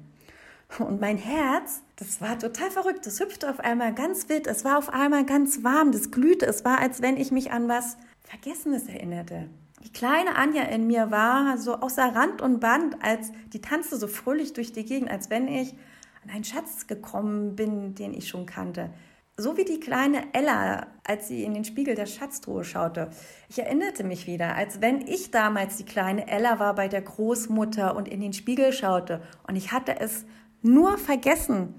Und 0.79 1.01
mein 1.01 1.19
Herz, 1.19 1.83
das 1.97 2.21
war 2.21 2.39
total 2.39 2.71
verrückt. 2.71 3.05
Das 3.05 3.19
hüpfte 3.19 3.51
auf 3.51 3.59
einmal 3.59 3.93
ganz 3.93 4.29
wild. 4.29 4.47
Es 4.47 4.65
war 4.65 4.79
auf 4.79 4.91
einmal 4.91 5.25
ganz 5.25 5.65
warm. 5.65 5.91
Das 5.91 6.13
glühte. 6.13 6.47
Es 6.47 6.65
war, 6.65 6.79
als 6.79 7.03
wenn 7.03 7.17
ich 7.17 7.33
mich 7.33 7.51
an 7.51 7.69
was 7.69 7.97
Vergessenes 8.23 8.87
erinnerte. 8.87 9.49
Die 9.85 9.93
kleine 9.93 10.37
Anja 10.37 10.63
in 10.63 10.87
mir 10.87 11.11
war 11.11 11.59
so 11.59 11.75
außer 11.77 12.15
Rand 12.15 12.41
und 12.41 12.59
Band, 12.59 12.97
als 13.03 13.33
die 13.53 13.61
tanzte 13.61 13.97
so 13.99 14.07
fröhlich 14.09 14.55
durch 14.55 14.73
die 14.73 14.85
Gegend, 14.85 15.11
als 15.11 15.29
wenn 15.29 15.47
ich 15.47 15.75
an 16.23 16.31
einen 16.31 16.45
Schatz 16.45 16.87
gekommen 16.87 17.55
bin, 17.55 17.95
den 17.95 18.15
ich 18.15 18.29
schon 18.29 18.47
kannte. 18.47 18.91
So 19.37 19.59
wie 19.59 19.65
die 19.65 19.81
kleine 19.81 20.33
Ella, 20.33 20.87
als 21.05 21.29
sie 21.29 21.45
in 21.45 21.53
den 21.53 21.65
Spiegel 21.65 21.97
der 21.97 22.07
Schatztruhe 22.07 22.65
schaute. 22.65 23.11
Ich 23.51 23.59
erinnerte 23.59 24.05
mich 24.05 24.27
wieder, 24.27 24.55
als 24.55 24.81
wenn 24.81 25.07
ich 25.07 25.31
damals 25.33 25.77
die 25.77 25.85
kleine 25.85 26.29
Ella 26.29 26.59
war 26.59 26.75
bei 26.75 26.89
der 26.89 27.03
Großmutter 27.03 27.95
und 27.95 28.09
in 28.09 28.21
den 28.21 28.33
Spiegel 28.33 28.73
schaute. 28.73 29.21
Und 29.47 29.57
ich 29.57 29.73
hatte 29.73 30.01
es 30.01 30.25
nur 30.63 30.97
vergessen, 30.97 31.75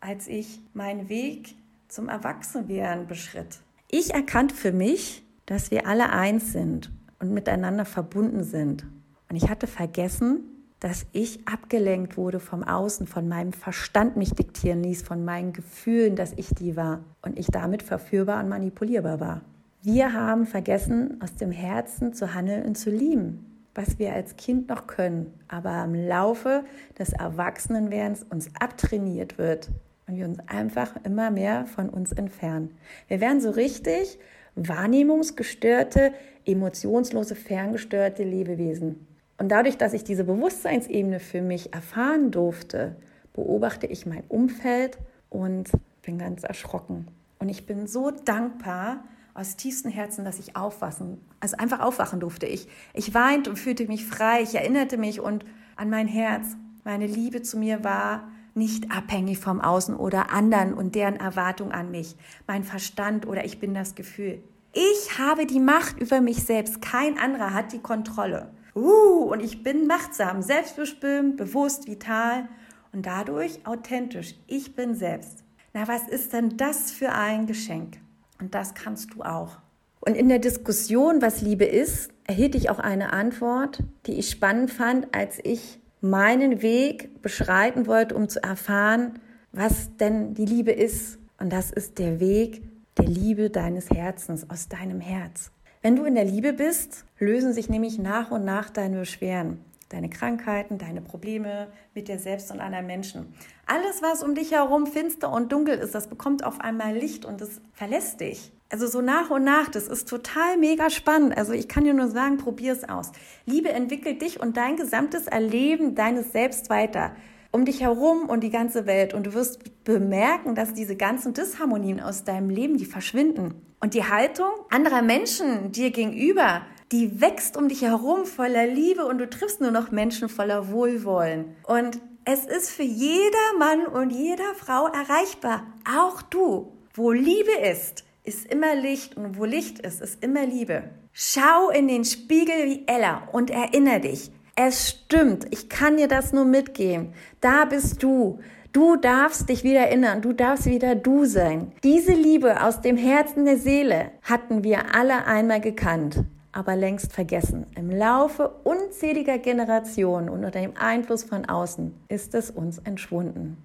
als 0.00 0.28
ich 0.28 0.62
meinen 0.72 1.10
Weg 1.10 1.56
zum 1.88 2.08
Erwachsenwerden 2.08 3.06
beschritt. 3.06 3.58
Ich 3.90 4.14
erkannte 4.14 4.54
für 4.54 4.72
mich, 4.72 5.24
dass 5.44 5.70
wir 5.70 5.86
alle 5.86 6.10
eins 6.10 6.52
sind 6.52 6.90
und 7.20 7.32
miteinander 7.32 7.84
verbunden 7.84 8.42
sind. 8.42 8.84
Und 9.28 9.36
ich 9.36 9.48
hatte 9.48 9.66
vergessen, 9.66 10.40
dass 10.80 11.06
ich 11.12 11.46
abgelenkt 11.46 12.16
wurde 12.16 12.40
vom 12.40 12.64
Außen, 12.64 13.06
von 13.06 13.28
meinem 13.28 13.52
Verstand 13.52 14.16
mich 14.16 14.32
diktieren 14.32 14.82
ließ, 14.82 15.02
von 15.02 15.24
meinen 15.24 15.52
Gefühlen, 15.52 16.16
dass 16.16 16.32
ich 16.36 16.48
die 16.54 16.74
war 16.74 17.04
und 17.22 17.38
ich 17.38 17.46
damit 17.46 17.82
verführbar 17.82 18.42
und 18.42 18.48
manipulierbar 18.48 19.20
war. 19.20 19.42
Wir 19.82 20.12
haben 20.14 20.46
vergessen, 20.46 21.20
aus 21.22 21.34
dem 21.36 21.52
Herzen 21.52 22.12
zu 22.14 22.34
handeln 22.34 22.64
und 22.64 22.76
zu 22.76 22.90
lieben, 22.90 23.46
was 23.74 23.98
wir 23.98 24.14
als 24.14 24.36
Kind 24.36 24.68
noch 24.68 24.86
können, 24.86 25.32
aber 25.48 25.84
im 25.84 25.94
Laufe 25.94 26.64
des 26.98 27.12
Erwachsenenwerdens 27.12 28.24
uns 28.24 28.50
abtrainiert 28.58 29.38
wird 29.38 29.68
und 30.06 30.16
wir 30.16 30.24
uns 30.24 30.38
einfach 30.48 30.96
immer 31.04 31.30
mehr 31.30 31.66
von 31.66 31.90
uns 31.90 32.12
entfernen. 32.12 32.70
Wir 33.08 33.20
werden 33.20 33.40
so 33.40 33.50
richtig 33.50 34.18
wahrnehmungsgestörte, 34.54 36.12
emotionslose, 36.44 37.34
ferngestörte 37.34 38.22
Lebewesen. 38.22 39.06
Und 39.38 39.48
dadurch, 39.48 39.78
dass 39.78 39.94
ich 39.94 40.04
diese 40.04 40.24
Bewusstseinsebene 40.24 41.18
für 41.20 41.40
mich 41.40 41.72
erfahren 41.72 42.30
durfte, 42.30 42.96
beobachte 43.32 43.86
ich 43.86 44.06
mein 44.06 44.22
Umfeld 44.28 44.98
und 45.30 45.70
bin 46.02 46.18
ganz 46.18 46.42
erschrocken. 46.42 47.06
Und 47.38 47.48
ich 47.48 47.64
bin 47.64 47.86
so 47.86 48.10
dankbar 48.10 49.04
aus 49.32 49.56
tiefstem 49.56 49.90
Herzen, 49.90 50.24
dass 50.24 50.38
ich 50.38 50.56
aufwachen, 50.56 51.20
also 51.40 51.56
einfach 51.56 51.80
aufwachen 51.80 52.20
durfte. 52.20 52.46
Ich, 52.46 52.68
ich 52.92 53.14
weinte 53.14 53.50
und 53.50 53.56
fühlte 53.56 53.86
mich 53.86 54.04
frei. 54.04 54.42
Ich 54.42 54.54
erinnerte 54.54 54.98
mich 54.98 55.20
und 55.20 55.44
an 55.76 55.88
mein 55.88 56.08
Herz. 56.08 56.56
Meine 56.84 57.06
Liebe 57.06 57.40
zu 57.40 57.58
mir 57.58 57.82
war 57.84 58.28
nicht 58.54 58.90
abhängig 58.90 59.38
vom 59.38 59.60
Außen 59.60 59.96
oder 59.96 60.32
anderen 60.32 60.74
und 60.74 60.94
deren 60.94 61.16
Erwartung 61.16 61.72
an 61.72 61.90
mich. 61.90 62.16
Mein 62.46 62.64
Verstand 62.64 63.26
oder 63.26 63.44
ich 63.44 63.60
bin 63.60 63.72
das 63.72 63.94
Gefühl. 63.94 64.42
Ich 64.72 65.18
habe 65.18 65.46
die 65.46 65.58
Macht 65.58 66.00
über 66.00 66.20
mich 66.20 66.44
selbst. 66.44 66.80
Kein 66.80 67.18
anderer 67.18 67.52
hat 67.52 67.72
die 67.72 67.80
Kontrolle. 67.80 68.50
Uh, 68.74 69.24
und 69.32 69.40
ich 69.40 69.64
bin 69.64 69.88
machtsam, 69.88 70.42
selbstbestimmt, 70.42 71.36
bewusst, 71.36 71.88
vital 71.88 72.48
und 72.92 73.04
dadurch 73.04 73.66
authentisch. 73.66 74.36
Ich 74.46 74.76
bin 74.76 74.94
selbst. 74.94 75.42
Na, 75.72 75.88
was 75.88 76.08
ist 76.08 76.32
denn 76.32 76.56
das 76.56 76.92
für 76.92 77.10
ein 77.10 77.46
Geschenk? 77.46 77.98
Und 78.40 78.54
das 78.54 78.74
kannst 78.74 79.14
du 79.14 79.22
auch. 79.22 79.58
Und 80.00 80.14
in 80.14 80.28
der 80.28 80.38
Diskussion, 80.38 81.20
was 81.20 81.42
Liebe 81.42 81.64
ist, 81.64 82.10
erhielt 82.26 82.54
ich 82.54 82.70
auch 82.70 82.78
eine 82.78 83.12
Antwort, 83.12 83.82
die 84.06 84.18
ich 84.18 84.30
spannend 84.30 84.70
fand, 84.70 85.14
als 85.14 85.40
ich 85.42 85.80
meinen 86.00 86.62
Weg 86.62 87.22
beschreiten 87.22 87.86
wollte, 87.86 88.14
um 88.14 88.28
zu 88.28 88.42
erfahren, 88.42 89.18
was 89.52 89.96
denn 89.96 90.34
die 90.34 90.46
Liebe 90.46 90.70
ist. 90.70 91.18
Und 91.38 91.52
das 91.52 91.70
ist 91.70 91.98
der 91.98 92.20
Weg 92.20 92.62
der 92.98 93.06
Liebe 93.06 93.50
deines 93.50 93.90
Herzens, 93.90 94.48
aus 94.50 94.68
deinem 94.68 95.00
Herz. 95.00 95.50
Wenn 95.82 95.96
du 95.96 96.04
in 96.04 96.14
der 96.14 96.24
Liebe 96.24 96.52
bist, 96.52 97.04
lösen 97.18 97.52
sich 97.52 97.68
nämlich 97.70 97.98
nach 97.98 98.30
und 98.30 98.44
nach 98.44 98.68
deine 98.68 98.98
Beschwerden, 98.98 99.64
deine 99.88 100.10
Krankheiten, 100.10 100.76
deine 100.78 101.00
Probleme 101.00 101.68
mit 101.94 102.08
dir 102.08 102.18
selbst 102.18 102.50
und 102.50 102.60
anderen 102.60 102.86
Menschen. 102.86 103.34
Alles, 103.66 104.02
was 104.02 104.22
um 104.22 104.34
dich 104.34 104.52
herum 104.52 104.86
finster 104.86 105.32
und 105.32 105.52
dunkel 105.52 105.78
ist, 105.78 105.94
das 105.94 106.08
bekommt 106.08 106.44
auf 106.44 106.60
einmal 106.60 106.94
Licht 106.94 107.24
und 107.24 107.40
es 107.40 107.60
verlässt 107.72 108.20
dich. 108.20 108.52
Also 108.68 108.86
so 108.86 109.00
nach 109.00 109.30
und 109.30 109.42
nach, 109.42 109.68
das 109.68 109.88
ist 109.88 110.08
total 110.08 110.56
mega 110.56 110.90
spannend. 110.90 111.36
Also 111.36 111.52
ich 111.52 111.66
kann 111.66 111.84
dir 111.84 111.94
nur 111.94 112.08
sagen, 112.08 112.36
probier 112.36 112.72
es 112.72 112.88
aus. 112.88 113.10
Liebe 113.46 113.70
entwickelt 113.70 114.22
dich 114.22 114.38
und 114.38 114.56
dein 114.56 114.76
gesamtes 114.76 115.26
Erleben 115.26 115.94
deines 115.94 116.32
Selbst 116.32 116.70
weiter 116.70 117.12
um 117.52 117.64
dich 117.64 117.80
herum 117.80 118.28
und 118.28 118.40
die 118.40 118.50
ganze 118.50 118.86
Welt. 118.86 119.14
Und 119.14 119.26
du 119.26 119.34
wirst 119.34 119.84
bemerken, 119.84 120.54
dass 120.54 120.74
diese 120.74 120.96
ganzen 120.96 121.34
Disharmonien 121.34 122.00
aus 122.00 122.24
deinem 122.24 122.50
Leben, 122.50 122.76
die 122.76 122.84
verschwinden. 122.84 123.54
Und 123.80 123.94
die 123.94 124.04
Haltung 124.04 124.50
anderer 124.70 125.02
Menschen 125.02 125.72
dir 125.72 125.90
gegenüber, 125.90 126.62
die 126.92 127.20
wächst 127.20 127.56
um 127.56 127.68
dich 127.68 127.82
herum 127.82 128.26
voller 128.26 128.66
Liebe 128.66 129.06
und 129.06 129.18
du 129.18 129.28
triffst 129.28 129.60
nur 129.60 129.70
noch 129.70 129.90
Menschen 129.90 130.28
voller 130.28 130.70
Wohlwollen. 130.70 131.56
Und 131.64 132.00
es 132.24 132.44
ist 132.44 132.70
für 132.70 132.82
jeder 132.82 133.58
Mann 133.58 133.86
und 133.86 134.10
jeder 134.10 134.54
Frau 134.56 134.86
erreichbar. 134.86 135.66
Auch 135.98 136.20
du. 136.22 136.72
Wo 136.92 137.12
Liebe 137.12 137.52
ist, 137.70 138.04
ist 138.24 138.46
immer 138.46 138.74
Licht 138.74 139.16
und 139.16 139.38
wo 139.38 139.44
Licht 139.44 139.78
ist, 139.78 140.02
ist 140.02 140.22
immer 140.22 140.44
Liebe. 140.44 140.90
Schau 141.12 141.70
in 141.70 141.88
den 141.88 142.04
Spiegel 142.04 142.66
wie 142.66 142.84
Ella 142.86 143.28
und 143.32 143.50
erinnere 143.50 144.00
dich, 144.00 144.30
es 144.66 144.90
stimmt, 144.90 145.46
ich 145.50 145.70
kann 145.70 145.96
dir 145.96 146.06
das 146.06 146.32
nur 146.34 146.44
mitgeben. 146.44 147.14
Da 147.40 147.64
bist 147.64 148.02
du. 148.02 148.40
Du 148.72 148.96
darfst 148.96 149.48
dich 149.48 149.64
wieder 149.64 149.80
erinnern, 149.80 150.20
du 150.20 150.32
darfst 150.32 150.66
wieder 150.66 150.94
du 150.94 151.24
sein. 151.24 151.72
Diese 151.82 152.12
Liebe 152.12 152.62
aus 152.62 152.82
dem 152.82 152.96
Herzen 152.96 153.46
der 153.46 153.56
Seele 153.56 154.10
hatten 154.22 154.62
wir 154.62 154.94
alle 154.94 155.24
einmal 155.24 155.60
gekannt, 155.60 156.24
aber 156.52 156.76
längst 156.76 157.12
vergessen. 157.12 157.66
Im 157.74 157.90
Laufe 157.90 158.50
unzähliger 158.62 159.38
Generationen 159.38 160.28
und 160.28 160.44
unter 160.44 160.60
dem 160.60 160.76
Einfluss 160.76 161.24
von 161.24 161.46
außen 161.46 161.94
ist 162.08 162.34
es 162.34 162.50
uns 162.50 162.78
entschwunden. 162.78 163.56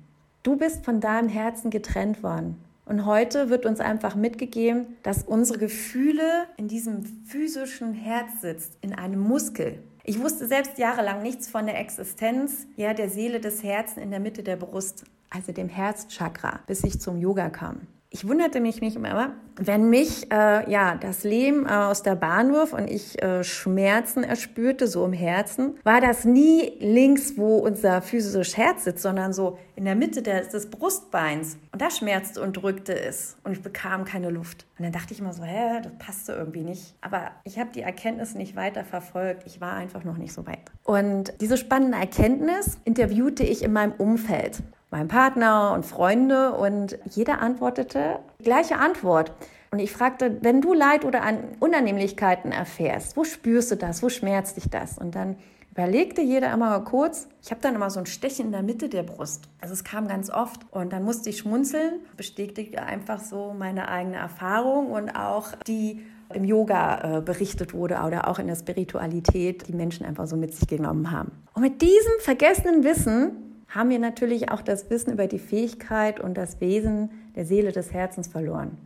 Du 0.44 0.56
bist 0.56 0.86
von 0.86 1.02
deinem 1.02 1.28
Herzen 1.28 1.72
getrennt 1.72 2.24
worden. 2.24 2.56
Und 2.86 3.06
heute 3.06 3.50
wird 3.50 3.66
uns 3.66 3.80
einfach 3.80 4.16
mitgegeben, 4.16 4.96
dass 5.04 5.24
unsere 5.24 5.58
Gefühle 5.58 6.46
in 6.56 6.68
diesem 6.68 7.04
physischen 7.26 7.94
Herz 7.94 8.42
sitzt, 8.42 8.78
in 8.82 8.94
einem 8.94 9.20
Muskel. 9.20 9.80
Ich 10.08 10.20
wusste 10.20 10.46
selbst 10.46 10.78
jahrelang 10.78 11.24
nichts 11.24 11.50
von 11.50 11.66
der 11.66 11.80
Existenz 11.80 12.68
ja, 12.78 12.94
der 12.94 13.10
Seele 13.10 13.40
des 13.40 13.64
Herzens 13.64 13.98
in 13.98 14.12
der 14.12 14.20
Mitte 14.20 14.44
der 14.44 14.56
Brust, 14.56 15.04
also 15.32 15.52
dem 15.52 15.68
Herzchakra, 15.68 16.60
bis 16.68 16.84
ich 16.84 17.02
zum 17.02 17.20
Yoga 17.20 17.50
kam 17.50 17.88
ich 18.10 18.28
wunderte 18.28 18.62
mich 18.62 18.82
nicht 18.82 18.96
immer, 18.96 19.34
wenn 19.58 19.90
mich 19.90 20.32
äh, 20.32 20.70
ja 20.72 20.96
das 20.96 21.24
Leben 21.24 21.66
äh, 21.66 21.70
aus 21.70 22.04
der 22.04 22.16
Bahn 22.16 22.54
wirft 22.54 22.74
und 22.74 22.90
ich 22.90 23.22
äh, 23.22 23.44
Schmerzen 23.44 24.24
erspürte, 24.24 24.88
so 24.88 25.06
im 25.06 25.14
Herzen, 25.14 25.78
war 25.84 26.02
das 26.02 26.24
nie 26.24 26.74
links, 26.80 27.38
wo 27.38 27.58
unser 27.58 28.02
physisches 28.02 28.56
Herz 28.58 28.86
sitzt, 28.86 29.02
sondern 29.02 29.34
so 29.34 29.58
in 29.76 29.86
der 29.86 29.96
Mitte 29.96 30.22
des, 30.22 30.50
des 30.50 30.70
Brustbeins. 30.70 31.58
Und 31.72 31.82
da 31.82 31.90
schmerzte 31.90 32.42
und 32.42 32.54
drückte 32.54 32.98
es 32.98 33.38
und 33.44 33.52
ich 33.52 33.62
bekam 33.62 34.06
keine 34.06 34.30
Luft. 34.30 34.66
Und 34.78 34.84
dann 34.84 34.94
dachte 34.94 35.14
ich 35.14 35.20
immer 35.20 35.34
so, 35.34 35.44
hä, 35.44 35.82
das 35.84 35.92
passte 36.00 36.34
irgendwie 36.34 36.64
nicht. 36.64 36.96
Aber 37.02 37.32
ich 37.44 37.60
habe 37.60 37.72
die 37.74 37.82
Erkenntnis 37.82 38.36
nicht 38.36 38.56
weiter 38.56 38.86
verfolgt. 38.86 39.44
Ich 39.46 39.60
war 39.62 39.74
einfach 39.74 40.04
noch 40.04 40.18
nicht 40.18 40.34
so 40.34 40.46
weit. 40.46 40.72
Und 40.84 41.34
diese 41.42 41.58
spannende 41.58 41.98
Erkenntnis 41.98 42.78
interviewte 42.86 43.44
ich 43.44 43.64
in 43.64 43.74
meinem 43.74 43.94
Umfeld 43.94 44.64
meinem 44.96 45.08
Partner 45.10 45.74
und 45.74 45.86
Freunde 45.86 46.54
und 46.54 46.98
jeder 47.10 47.42
antwortete 47.42 48.20
gleiche 48.42 48.78
Antwort. 48.78 49.34
Und 49.72 49.80
ich 49.80 49.92
fragte, 49.92 50.38
wenn 50.42 50.62
du 50.62 50.74
Leid 50.74 51.04
oder 51.04 51.22
an 51.22 51.40
Unannehmlichkeiten 51.60 52.54
erfährst, 52.54 53.18
wo 53.18 53.26
spürst 53.26 53.72
du 53.72 53.76
das, 53.76 54.02
wo 54.02 54.08
schmerzt 54.08 54.56
dich 54.56 54.70
das? 54.70 54.98
Und 54.98 55.16
dann 55.16 55.36
überlegte 55.72 56.22
jeder 56.22 56.54
immer 56.54 56.70
mal 56.70 56.84
kurz. 56.86 57.28
Ich 57.44 57.52
habe 57.52 57.60
dann 57.60 57.76
immer 57.76 57.90
so 57.90 58.00
ein 58.00 58.06
Stechen 58.06 58.46
in 58.46 58.52
der 58.54 58.64
Mitte 58.64 58.88
der 58.88 59.04
Brust. 59.04 59.50
Also 59.60 59.74
es 59.74 59.84
kam 59.84 60.08
ganz 60.08 60.30
oft 60.30 60.62
und 60.72 60.94
dann 60.94 61.04
musste 61.04 61.30
ich 61.30 61.40
schmunzeln, 61.40 62.00
bestätigte 62.16 62.82
einfach 62.82 63.20
so 63.20 63.54
meine 63.58 63.90
eigene 63.90 64.16
Erfahrung 64.16 64.92
und 64.92 65.10
auch 65.10 65.52
die 65.68 66.06
im 66.34 66.46
Yoga 66.46 67.18
äh, 67.18 67.22
berichtet 67.22 67.74
wurde 67.74 67.96
oder 67.96 68.30
auch 68.30 68.40
in 68.40 68.48
der 68.48 68.56
Spiritualität 68.56 69.68
die 69.68 69.74
Menschen 69.74 70.06
einfach 70.06 70.26
so 70.26 70.38
mit 70.38 70.56
sich 70.56 70.70
genommen 70.70 71.12
haben. 71.12 71.34
Und 71.54 71.62
mit 71.62 71.82
diesem 71.82 72.14
vergessenen 72.22 72.86
Wissen 72.86 73.45
haben 73.76 73.90
wir 73.90 74.00
natürlich 74.00 74.50
auch 74.50 74.62
das 74.62 74.90
Wissen 74.90 75.12
über 75.12 75.28
die 75.28 75.38
Fähigkeit 75.38 76.22
und 76.22 76.36
das 76.36 76.62
Wesen 76.62 77.12
der 77.36 77.46
Seele 77.46 77.74
des 77.74 77.92
Herzens 77.92 78.30
verloren. 78.30 78.78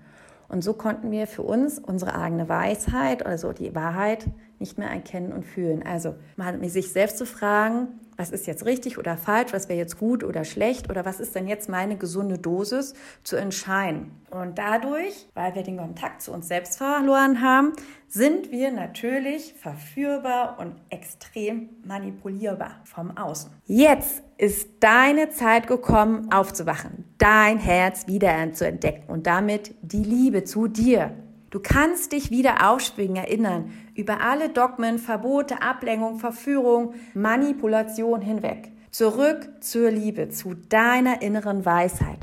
Und 0.49 0.63
so 0.63 0.73
konnten 0.73 1.11
wir 1.11 1.27
für 1.27 1.43
uns 1.43 1.77
unsere 1.77 2.15
eigene 2.15 2.49
Weisheit, 2.49 3.23
also 3.23 3.53
die 3.53 3.75
Wahrheit, 3.75 4.25
nicht 4.59 4.77
mehr 4.77 4.89
erkennen 4.89 5.31
und 5.31 5.45
fühlen. 5.45 5.83
Also 5.83 6.15
mal 6.35 6.57
sich 6.69 6.91
selbst 6.91 7.17
zu 7.17 7.25
fragen, 7.25 7.87
was 8.19 8.31
ist 8.31 8.47
jetzt 8.47 8.65
richtig 8.65 8.97
oder 8.97 9.15
falsch, 9.15 9.53
was 9.53 9.69
wäre 9.69 9.79
jetzt 9.79 9.97
gut 9.97 10.25
oder 10.25 10.43
schlecht 10.43 10.89
oder 10.89 11.05
was 11.05 11.21
ist 11.21 11.35
denn 11.35 11.47
jetzt 11.47 11.69
meine 11.69 11.95
gesunde 11.95 12.37
Dosis 12.37 12.93
zu 13.23 13.37
entscheiden. 13.37 14.11
Und 14.29 14.57
dadurch, 14.57 15.29
weil 15.35 15.55
wir 15.55 15.63
den 15.63 15.77
Kontakt 15.77 16.21
zu 16.21 16.33
uns 16.33 16.49
selbst 16.49 16.77
verloren 16.77 17.41
haben, 17.41 17.71
sind 18.09 18.51
wir 18.51 18.71
natürlich 18.71 19.53
verführbar 19.53 20.57
und 20.59 20.75
extrem 20.89 21.69
manipulierbar 21.85 22.81
vom 22.83 23.15
Außen. 23.15 23.51
Jetzt 23.65 24.21
ist 24.37 24.67
deine 24.81 25.29
Zeit 25.29 25.67
gekommen, 25.67 26.29
aufzuwachen, 26.31 27.05
dein 27.17 27.57
Herz 27.57 28.07
wieder 28.07 28.51
zu 28.51 28.67
entdecken 28.67 29.09
und 29.09 29.27
damit 29.27 29.75
die 29.81 30.03
Liebe 30.03 30.43
zu 30.43 30.67
dir. 30.67 31.13
Du 31.51 31.59
kannst 31.59 32.11
dich 32.11 32.29
wieder 32.29 32.69
aufschwingen, 32.69 33.15
erinnern 33.15 33.71
über 33.99 34.21
alle 34.21 34.49
Dogmen, 34.49 34.97
Verbote, 34.97 35.61
Ablenkung, 35.61 36.19
Verführung, 36.19 36.93
Manipulation 37.13 38.21
hinweg. 38.21 38.71
Zurück 38.91 39.49
zur 39.59 39.91
Liebe, 39.91 40.29
zu 40.29 40.55
deiner 40.55 41.21
inneren 41.21 41.65
Weisheit. 41.65 42.19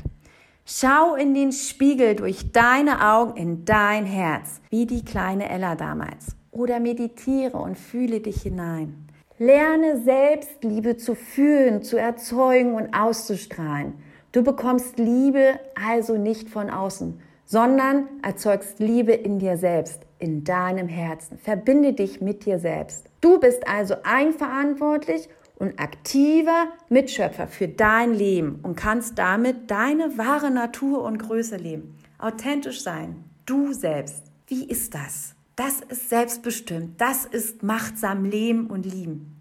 Schau 0.65 1.15
in 1.15 1.33
den 1.33 1.53
Spiegel 1.53 2.15
durch 2.15 2.51
deine 2.51 3.13
Augen 3.13 3.37
in 3.37 3.63
dein 3.63 4.05
Herz, 4.05 4.59
wie 4.69 4.85
die 4.85 5.05
kleine 5.05 5.49
Ella 5.49 5.75
damals. 5.75 6.35
Oder 6.51 6.79
meditiere 6.79 7.57
und 7.57 7.77
fühle 7.77 8.19
dich 8.19 8.41
hinein. 8.41 9.07
Lerne 9.37 10.01
Selbstliebe 10.03 10.97
zu 10.97 11.13
fühlen, 11.13 11.83
zu 11.83 11.97
erzeugen 11.97 12.73
und 12.73 12.93
auszustrahlen. 12.93 13.93
Du 14.31 14.43
bekommst 14.43 14.97
Liebe 14.97 15.59
also 15.75 16.17
nicht 16.17 16.49
von 16.49 16.69
außen, 16.69 17.21
sondern 17.47 18.07
erzeugst 18.21 18.79
Liebe 18.79 19.13
in 19.13 19.39
dir 19.39 19.57
selbst, 19.57 20.01
in 20.19 20.43
deinem 20.43 20.89
Herzen. 20.89 21.39
Verbinde 21.39 21.93
dich 21.93 22.21
mit 22.21 22.45
dir 22.45 22.59
selbst. 22.59 23.09
Du 23.21 23.39
bist 23.39 23.67
also 23.67 23.95
eigenverantwortlich 24.03 25.29
und 25.55 25.79
aktiver 25.79 26.67
Mitschöpfer 26.89 27.47
für 27.47 27.67
dein 27.67 28.13
Leben 28.13 28.59
und 28.61 28.75
kannst 28.75 29.17
damit 29.17 29.71
deine 29.71 30.17
wahre 30.17 30.51
Natur 30.51 31.03
und 31.03 31.17
Größe 31.17 31.55
leben. 31.55 31.97
Authentisch 32.19 32.83
sein, 32.83 33.23
du 33.45 33.73
selbst. 33.73 34.23
Wie 34.47 34.65
ist 34.65 34.93
das? 34.93 35.33
Das 35.55 35.81
ist 35.81 36.09
selbstbestimmt. 36.09 37.01
Das 37.01 37.25
ist 37.25 37.63
machtsam 37.63 38.25
Leben 38.25 38.67
und 38.67 38.85
Lieben. 38.85 39.39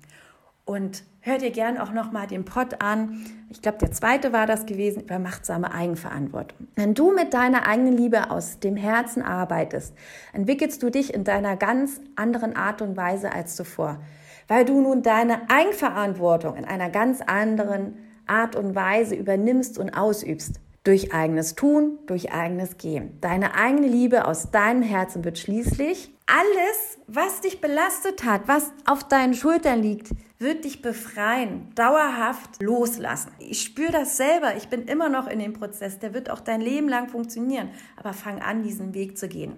Und 0.64 1.04
hör 1.26 1.38
dir 1.38 1.50
gern 1.50 1.76
auch 1.76 1.92
noch 1.92 2.12
mal 2.12 2.26
den 2.28 2.44
Pott 2.44 2.80
an. 2.80 3.24
Ich 3.50 3.60
glaube, 3.60 3.78
der 3.78 3.90
zweite 3.90 4.32
war 4.32 4.46
das 4.46 4.64
gewesen 4.64 5.02
über 5.02 5.18
machtsame 5.18 5.74
Eigenverantwortung. 5.74 6.68
Wenn 6.76 6.94
du 6.94 7.12
mit 7.12 7.34
deiner 7.34 7.66
eigenen 7.66 7.96
Liebe 7.96 8.30
aus 8.30 8.60
dem 8.60 8.76
Herzen 8.76 9.22
arbeitest, 9.22 9.92
entwickelst 10.32 10.82
du 10.82 10.90
dich 10.90 11.12
in 11.12 11.24
deiner 11.24 11.56
ganz 11.56 12.00
anderen 12.14 12.54
Art 12.54 12.80
und 12.80 12.96
Weise 12.96 13.32
als 13.32 13.56
zuvor, 13.56 14.00
weil 14.46 14.64
du 14.64 14.80
nun 14.80 15.02
deine 15.02 15.50
Eigenverantwortung 15.50 16.54
in 16.54 16.64
einer 16.64 16.90
ganz 16.90 17.20
anderen 17.20 17.96
Art 18.26 18.54
und 18.54 18.76
Weise 18.76 19.16
übernimmst 19.16 19.78
und 19.78 19.90
ausübst. 19.90 20.60
Durch 20.86 21.12
eigenes 21.12 21.56
Tun, 21.56 21.98
durch 22.06 22.30
eigenes 22.30 22.76
Gehen. 22.76 23.18
Deine 23.20 23.56
eigene 23.56 23.88
Liebe 23.88 24.24
aus 24.24 24.52
deinem 24.52 24.82
Herzen 24.82 25.24
wird 25.24 25.36
schließlich 25.36 26.12
alles, 26.26 26.98
was 27.08 27.40
dich 27.40 27.60
belastet 27.60 28.22
hat, 28.22 28.42
was 28.46 28.70
auf 28.84 29.02
deinen 29.02 29.34
Schultern 29.34 29.82
liegt, 29.82 30.10
wird 30.38 30.64
dich 30.64 30.82
befreien, 30.82 31.72
dauerhaft 31.74 32.62
loslassen. 32.62 33.32
Ich 33.40 33.62
spüre 33.62 33.90
das 33.90 34.16
selber. 34.16 34.56
Ich 34.56 34.68
bin 34.68 34.84
immer 34.84 35.08
noch 35.08 35.26
in 35.26 35.40
dem 35.40 35.54
Prozess. 35.54 35.98
Der 35.98 36.14
wird 36.14 36.30
auch 36.30 36.38
dein 36.38 36.60
Leben 36.60 36.88
lang 36.88 37.08
funktionieren. 37.08 37.70
Aber 37.96 38.12
fang 38.12 38.40
an, 38.40 38.62
diesen 38.62 38.94
Weg 38.94 39.18
zu 39.18 39.26
gehen. 39.26 39.56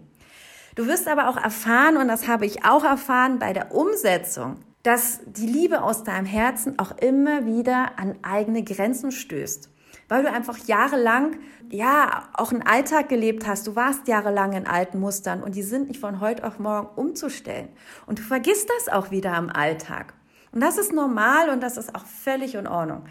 Du 0.77 0.87
wirst 0.87 1.09
aber 1.09 1.29
auch 1.29 1.37
erfahren, 1.37 1.99
und 1.99 2.09
das 2.09 2.27
habe 2.27 2.47
ich 2.47 2.65
auch 2.65 2.85
erfahren 2.85 3.39
bei 3.39 3.53
der 3.53 3.75
Umsetzung, 3.75 4.61
dass 4.83 5.21
die 5.27 5.47
Liebe 5.47 5.83
aus 5.83 6.05
deinem 6.05 6.25
Herzen 6.25 6.79
auch 6.79 6.97
immer 6.97 7.45
wieder 7.45 7.99
an 7.99 8.17
eigene 8.23 8.65
Grenzen 8.65 9.13
stößt 9.13 9.69
weil 10.09 10.23
du 10.23 10.33
einfach 10.33 10.59
jahrelang, 10.67 11.37
ja, 11.71 12.29
auch 12.33 12.53
einen 12.53 12.63
Alltag 12.63 13.09
gelebt 13.09 13.47
hast. 13.47 13.67
Du 13.67 13.77
warst 13.77 14.09
jahrelang 14.09 14.53
in 14.55 14.67
alten 14.67 14.99
Mustern 14.99 15.43
und 15.43 15.55
die 15.55 15.63
sind 15.63 15.89
nicht 15.89 16.01
von 16.01 16.21
heute 16.21 16.45
auf 16.45 16.59
morgen 16.59 16.89
umzustellen. 16.97 17.69
Und 18.07 18.19
du 18.19 18.23
vergisst 18.23 18.71
das 18.79 18.93
auch 18.93 19.11
wieder 19.11 19.37
im 19.37 19.51
Alltag. 19.51 20.15
Und 20.53 20.63
das 20.63 20.79
ist 20.79 20.93
normal 20.93 21.51
und 21.51 21.63
das 21.63 21.77
ist 21.77 21.95
auch 21.95 22.07
völlig 22.07 22.55
in 22.55 22.67
Ordnung. 22.67 23.05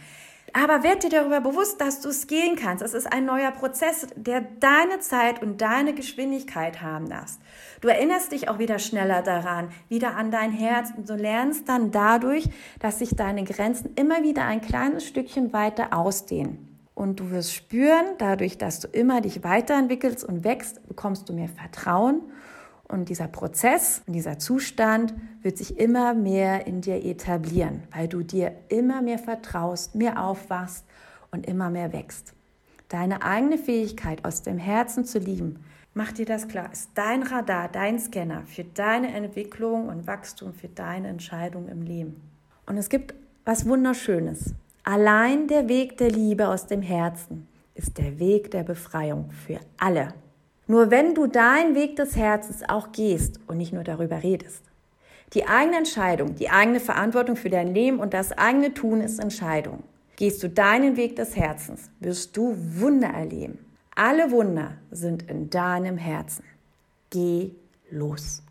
Aber 0.53 0.81
werd 0.81 1.03
dir 1.03 1.09
darüber 1.09 1.41
bewusst, 1.41 1.81
dass 1.81 1.99
du 2.01 2.09
es 2.09 2.25
gehen 2.25 2.55
kannst. 2.55 2.83
Es 2.83 2.93
ist 2.93 3.11
ein 3.11 3.25
neuer 3.25 3.51
Prozess, 3.51 4.07
der 4.15 4.41
deine 4.41 4.99
Zeit 4.99 5.41
und 5.41 5.61
deine 5.61 5.93
Geschwindigkeit 5.93 6.81
haben 6.81 7.09
darfst. 7.09 7.39
Du 7.81 7.89
erinnerst 7.89 8.31
dich 8.31 8.49
auch 8.49 8.57
wieder 8.57 8.79
schneller 8.79 9.21
daran, 9.21 9.69
wieder 9.89 10.15
an 10.15 10.31
dein 10.31 10.51
Herz 10.51 10.91
und 10.95 11.09
du 11.09 11.15
lernst 11.15 11.67
dann 11.69 11.91
dadurch, 11.91 12.49
dass 12.79 12.99
sich 12.99 13.11
deine 13.15 13.43
Grenzen 13.43 13.93
immer 13.95 14.23
wieder 14.23 14.45
ein 14.45 14.61
kleines 14.61 15.05
Stückchen 15.05 15.53
weiter 15.53 15.93
ausdehnen. 15.93 16.76
Und 16.97 17.19
du 17.19 17.29
wirst 17.29 17.53
spüren, 17.53 18.15
dadurch, 18.17 18.57
dass 18.57 18.79
du 18.79 18.87
immer 18.87 19.21
dich 19.21 19.43
weiterentwickelst 19.43 20.23
und 20.23 20.43
wächst, 20.43 20.87
bekommst 20.87 21.29
du 21.29 21.33
mehr 21.33 21.47
Vertrauen. 21.47 22.23
Und 22.87 23.09
dieser 23.09 23.27
Prozess, 23.27 24.01
dieser 24.07 24.39
Zustand 24.39 25.13
wird 25.43 25.59
sich 25.59 25.77
immer 25.77 26.15
mehr 26.15 26.65
in 26.65 26.81
dir 26.81 27.05
etablieren, 27.05 27.83
weil 27.91 28.07
du 28.07 28.23
dir 28.23 28.51
immer 28.69 29.03
mehr 29.03 29.19
vertraust, 29.19 29.93
mehr 29.93 30.23
aufwachst 30.23 30.85
und 31.29 31.45
immer 31.45 31.69
mehr 31.69 31.93
wächst. 31.93 32.33
Deine 32.89 33.21
eigene 33.21 33.59
Fähigkeit 33.59 34.25
aus 34.25 34.41
dem 34.41 34.57
Herzen 34.57 35.05
zu 35.05 35.19
lieben, 35.19 35.63
mach 35.93 36.13
dir 36.13 36.25
das 36.25 36.47
klar, 36.47 36.71
ist 36.71 36.89
dein 36.95 37.21
Radar, 37.21 37.69
dein 37.69 37.99
Scanner 37.99 38.41
für 38.47 38.63
deine 38.63 39.13
Entwicklung 39.13 39.87
und 39.87 40.07
Wachstum, 40.07 40.51
für 40.51 40.67
deine 40.67 41.09
Entscheidung 41.09 41.67
im 41.67 41.83
Leben. 41.83 42.27
Und 42.65 42.75
es 42.77 42.89
gibt 42.89 43.13
was 43.45 43.67
Wunderschönes. 43.67 44.55
Allein 44.89 45.49
der 45.49 45.67
Weg 45.67 45.97
der 45.97 46.09
Liebe 46.09 46.47
aus 46.47 46.65
dem 46.65 46.81
Herzen 46.81 47.45
ist 47.75 47.97
der 47.97 48.19
Weg 48.19 48.51
der 48.51 48.63
Befreiung 48.63 49.31
für 49.31 49.59
alle. 49.77 50.13
Nur 50.65 50.91
wenn 50.91 51.13
du 51.13 51.27
deinen 51.27 51.75
Weg 51.75 51.97
des 51.97 52.15
Herzens 52.15 52.63
auch 52.69 52.93
gehst 52.93 53.37
und 53.47 53.57
nicht 53.57 53.73
nur 53.73 53.83
darüber 53.83 54.23
redest. 54.23 54.63
Die 55.33 55.45
eigene 55.45 55.79
Entscheidung, 55.79 56.35
die 56.35 56.49
eigene 56.49 56.79
Verantwortung 56.79 57.35
für 57.35 57.49
dein 57.49 57.73
Leben 57.73 57.99
und 57.99 58.13
das 58.13 58.31
eigene 58.31 58.73
Tun 58.73 59.01
ist 59.01 59.19
Entscheidung. 59.19 59.83
Gehst 60.15 60.41
du 60.41 60.47
deinen 60.47 60.95
Weg 60.95 61.17
des 61.17 61.35
Herzens, 61.35 61.89
wirst 61.99 62.37
du 62.37 62.55
Wunder 62.55 63.09
erleben. 63.09 63.59
Alle 63.93 64.31
Wunder 64.31 64.77
sind 64.89 65.29
in 65.29 65.49
deinem 65.49 65.97
Herzen. 65.97 66.45
Geh 67.09 67.51
los. 67.91 68.41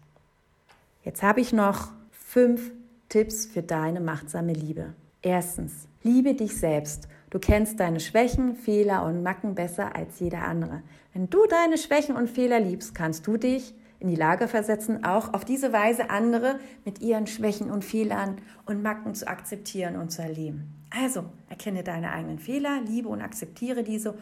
Jetzt 1.02 1.22
habe 1.22 1.40
ich 1.40 1.54
noch 1.54 1.92
fünf 2.10 2.72
Tipps 3.08 3.46
für 3.46 3.62
deine 3.62 4.00
machtsame 4.00 4.52
Liebe. 4.52 4.92
Erstens, 5.22 5.88
liebe 6.06 6.34
dich 6.34 6.56
selbst. 6.56 7.08
Du 7.30 7.38
kennst 7.38 7.80
deine 7.80 8.00
Schwächen, 8.00 8.54
Fehler 8.54 9.04
und 9.04 9.22
Macken 9.22 9.54
besser 9.54 9.96
als 9.96 10.20
jeder 10.20 10.44
andere. 10.44 10.82
Wenn 11.12 11.28
du 11.28 11.46
deine 11.46 11.76
Schwächen 11.76 12.16
und 12.16 12.30
Fehler 12.30 12.60
liebst, 12.60 12.94
kannst 12.94 13.26
du 13.26 13.36
dich 13.36 13.74
in 13.98 14.08
die 14.08 14.14
Lage 14.14 14.46
versetzen, 14.46 15.04
auch 15.04 15.34
auf 15.34 15.44
diese 15.44 15.72
Weise 15.72 16.10
andere 16.10 16.60
mit 16.84 17.00
ihren 17.00 17.26
Schwächen 17.26 17.70
und 17.70 17.84
Fehlern 17.84 18.36
und 18.64 18.82
Macken 18.82 19.14
zu 19.14 19.26
akzeptieren 19.26 19.96
und 19.96 20.10
zu 20.10 20.22
erleben. 20.22 20.72
Also, 20.90 21.24
erkenne 21.48 21.82
deine 21.82 22.12
eigenen 22.12 22.38
Fehler, 22.38 22.80
liebe 22.86 23.08
und 23.08 23.20
akzeptiere 23.20 23.82
diese 23.82 24.14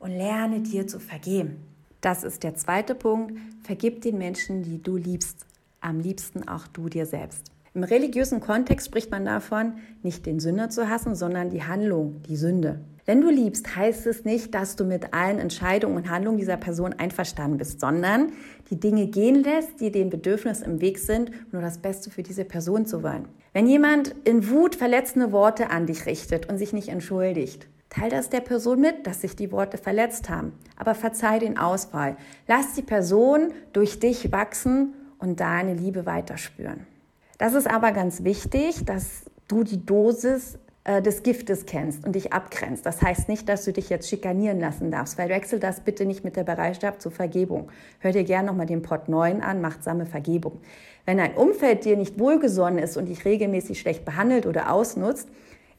und 0.00 0.10
lerne 0.10 0.60
dir 0.60 0.86
zu 0.86 0.98
vergeben. 0.98 1.64
Das 2.00 2.24
ist 2.24 2.42
der 2.42 2.54
zweite 2.54 2.94
Punkt. 2.94 3.38
Vergib 3.62 4.02
den 4.02 4.18
Menschen, 4.18 4.62
die 4.62 4.82
du 4.82 4.96
liebst. 4.96 5.46
Am 5.80 6.00
liebsten 6.00 6.48
auch 6.48 6.66
du 6.66 6.88
dir 6.88 7.06
selbst. 7.06 7.52
Im 7.78 7.84
religiösen 7.84 8.40
Kontext 8.40 8.88
spricht 8.88 9.12
man 9.12 9.24
davon, 9.24 9.74
nicht 10.02 10.26
den 10.26 10.40
Sünder 10.40 10.68
zu 10.68 10.88
hassen, 10.88 11.14
sondern 11.14 11.48
die 11.48 11.62
Handlung, 11.62 12.22
die 12.28 12.34
Sünde. 12.34 12.80
Wenn 13.06 13.20
du 13.20 13.30
liebst, 13.30 13.76
heißt 13.76 14.04
es 14.08 14.24
nicht, 14.24 14.52
dass 14.52 14.74
du 14.74 14.84
mit 14.84 15.14
allen 15.14 15.38
Entscheidungen 15.38 15.96
und 15.96 16.10
Handlungen 16.10 16.38
dieser 16.38 16.56
Person 16.56 16.92
einverstanden 16.92 17.56
bist, 17.56 17.78
sondern 17.78 18.32
die 18.68 18.80
Dinge 18.80 19.06
gehen 19.06 19.44
lässt, 19.44 19.80
die 19.80 19.92
den 19.92 20.10
Bedürfnissen 20.10 20.64
im 20.64 20.80
Weg 20.80 20.98
sind, 20.98 21.30
nur 21.52 21.62
das 21.62 21.78
Beste 21.78 22.10
für 22.10 22.24
diese 22.24 22.44
Person 22.44 22.84
zu 22.84 23.04
wollen. 23.04 23.28
Wenn 23.52 23.68
jemand 23.68 24.12
in 24.24 24.50
Wut 24.50 24.74
verletzende 24.74 25.30
Worte 25.30 25.70
an 25.70 25.86
dich 25.86 26.04
richtet 26.04 26.48
und 26.48 26.58
sich 26.58 26.72
nicht 26.72 26.88
entschuldigt, 26.88 27.68
teil 27.90 28.10
das 28.10 28.28
der 28.28 28.40
Person 28.40 28.80
mit, 28.80 29.06
dass 29.06 29.20
sich 29.20 29.36
die 29.36 29.52
Worte 29.52 29.78
verletzt 29.78 30.28
haben, 30.30 30.52
aber 30.74 30.96
verzeih 30.96 31.38
den 31.38 31.58
Ausfall. 31.58 32.16
Lass 32.48 32.74
die 32.74 32.82
Person 32.82 33.52
durch 33.72 34.00
dich 34.00 34.32
wachsen 34.32 34.94
und 35.20 35.38
deine 35.38 35.74
Liebe 35.74 36.06
weiterspüren. 36.06 36.97
Das 37.38 37.54
ist 37.54 37.68
aber 37.68 37.92
ganz 37.92 38.24
wichtig, 38.24 38.84
dass 38.84 39.30
du 39.46 39.64
die 39.64 39.84
Dosis 39.84 40.58
äh, 40.84 41.00
des 41.00 41.22
Giftes 41.22 41.66
kennst 41.66 42.04
und 42.04 42.14
dich 42.14 42.32
abgrenzt. 42.32 42.84
Das 42.84 43.00
heißt 43.00 43.28
nicht, 43.28 43.48
dass 43.48 43.64
du 43.64 43.72
dich 43.72 43.88
jetzt 43.88 44.08
schikanieren 44.08 44.60
lassen 44.60 44.90
darfst, 44.90 45.16
weil 45.18 45.28
wechsel 45.28 45.60
das 45.60 45.80
bitte 45.80 46.04
nicht 46.04 46.24
mit 46.24 46.36
der 46.36 46.44
Bereitschaft 46.44 47.00
zur 47.00 47.12
Vergebung. 47.12 47.70
Hör 48.00 48.12
dir 48.12 48.24
gerne 48.24 48.48
nochmal 48.48 48.66
den 48.66 48.82
Pod 48.82 49.08
9 49.08 49.40
an, 49.40 49.60
machtsame 49.60 50.04
Vergebung. 50.06 50.60
Wenn 51.06 51.20
ein 51.20 51.34
Umfeld 51.34 51.84
dir 51.84 51.96
nicht 51.96 52.18
wohlgesonnen 52.18 52.78
ist 52.78 52.96
und 52.96 53.06
dich 53.06 53.24
regelmäßig 53.24 53.80
schlecht 53.80 54.04
behandelt 54.04 54.44
oder 54.44 54.72
ausnutzt, 54.72 55.28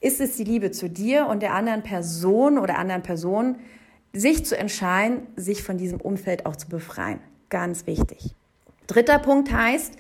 Ist 0.01 0.21
es 0.21 0.37
die 0.37 0.45
Liebe 0.45 0.71
zu 0.71 0.89
dir 0.89 1.27
und 1.27 1.41
der 1.41 1.53
anderen 1.53 1.83
Person 1.83 2.57
oder 2.57 2.77
anderen 2.77 3.03
Personen, 3.03 3.57
sich 4.13 4.45
zu 4.45 4.57
entscheiden, 4.57 5.27
sich 5.35 5.61
von 5.61 5.77
diesem 5.77 5.99
Umfeld 5.99 6.45
auch 6.45 6.55
zu 6.55 6.69
befreien? 6.69 7.19
Ganz 7.49 7.85
wichtig. 7.85 8.33
Dritter 8.87 9.19
Punkt 9.19 9.51
heißt, 9.51 9.95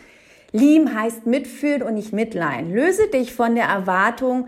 lieben 0.51 0.93
heißt 0.93 1.25
mitfühlen 1.25 1.83
und 1.83 1.95
nicht 1.95 2.13
mitleihen. 2.13 2.73
Löse 2.73 3.07
dich 3.07 3.33
von 3.33 3.55
der 3.55 3.65
Erwartung, 3.65 4.47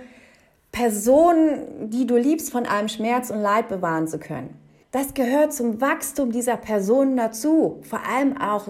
Personen, 0.71 1.89
die 1.89 2.07
du 2.07 2.15
liebst, 2.15 2.51
von 2.51 2.65
einem 2.65 2.87
Schmerz 2.87 3.29
und 3.29 3.41
Leid 3.41 3.67
bewahren 3.67 4.07
zu 4.07 4.19
können. 4.19 4.57
Das 4.91 5.13
gehört 5.13 5.53
zum 5.53 5.79
Wachstum 5.81 6.31
dieser 6.31 6.57
Personen 6.57 7.17
dazu, 7.17 7.79
vor 7.83 8.01
allem 8.07 8.37
auch 8.37 8.69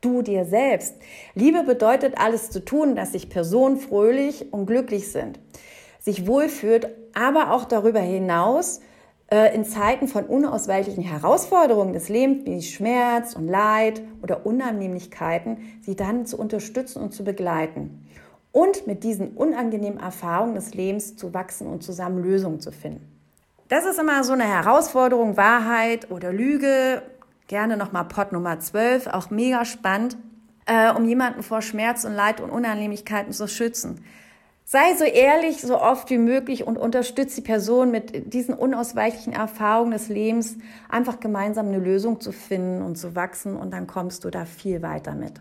du 0.00 0.22
dir 0.22 0.44
selbst. 0.44 0.94
Liebe 1.34 1.62
bedeutet 1.62 2.18
alles 2.18 2.50
zu 2.50 2.64
tun, 2.64 2.94
dass 2.94 3.12
sich 3.12 3.28
Personen 3.28 3.78
fröhlich 3.78 4.52
und 4.52 4.66
glücklich 4.66 5.10
sind, 5.10 5.38
sich 6.00 6.26
wohlfühlt, 6.26 6.88
aber 7.14 7.52
auch 7.52 7.64
darüber 7.64 8.00
hinaus 8.00 8.80
in 9.30 9.64
Zeiten 9.64 10.08
von 10.08 10.24
unausweichlichen 10.24 11.02
Herausforderungen 11.02 11.92
des 11.92 12.08
Lebens 12.08 12.46
wie 12.46 12.62
Schmerz 12.62 13.34
und 13.34 13.46
Leid 13.46 14.00
oder 14.22 14.46
Unannehmlichkeiten, 14.46 15.58
sie 15.82 15.96
dann 15.96 16.24
zu 16.24 16.38
unterstützen 16.38 17.02
und 17.02 17.12
zu 17.12 17.24
begleiten 17.24 18.08
und 18.52 18.86
mit 18.86 19.04
diesen 19.04 19.32
unangenehmen 19.32 20.00
Erfahrungen 20.00 20.54
des 20.54 20.74
Lebens 20.74 21.16
zu 21.16 21.34
wachsen 21.34 21.66
und 21.66 21.82
zusammen 21.82 22.22
Lösungen 22.22 22.60
zu 22.60 22.72
finden. 22.72 23.06
Das 23.68 23.84
ist 23.84 23.98
immer 23.98 24.24
so 24.24 24.32
eine 24.32 24.44
Herausforderung, 24.44 25.36
Wahrheit 25.36 26.10
oder 26.10 26.32
Lüge. 26.32 27.02
Gerne 27.48 27.76
nochmal 27.76 28.06
Pot 28.06 28.32
Nummer 28.32 28.58
12, 28.58 29.08
auch 29.08 29.30
mega 29.30 29.64
spannend, 29.64 30.16
äh, 30.66 30.90
um 30.90 31.04
jemanden 31.04 31.42
vor 31.42 31.60
Schmerz 31.60 32.04
und 32.04 32.14
Leid 32.14 32.40
und 32.40 32.50
Unannehmlichkeiten 32.50 33.32
zu 33.32 33.46
schützen. 33.46 34.04
Sei 34.70 34.94
so 34.98 35.04
ehrlich, 35.04 35.62
so 35.62 35.80
oft 35.80 36.10
wie 36.10 36.18
möglich 36.18 36.66
und 36.66 36.76
unterstütze 36.76 37.36
die 37.36 37.46
Person 37.46 37.90
mit 37.90 38.34
diesen 38.34 38.52
unausweichlichen 38.52 39.32
Erfahrungen 39.32 39.92
des 39.92 40.10
Lebens, 40.10 40.58
einfach 40.90 41.20
gemeinsam 41.20 41.68
eine 41.68 41.78
Lösung 41.78 42.20
zu 42.20 42.32
finden 42.32 42.82
und 42.82 42.96
zu 42.98 43.16
wachsen 43.16 43.56
und 43.56 43.72
dann 43.72 43.86
kommst 43.86 44.24
du 44.24 44.30
da 44.30 44.44
viel 44.44 44.82
weiter 44.82 45.14
mit. 45.14 45.40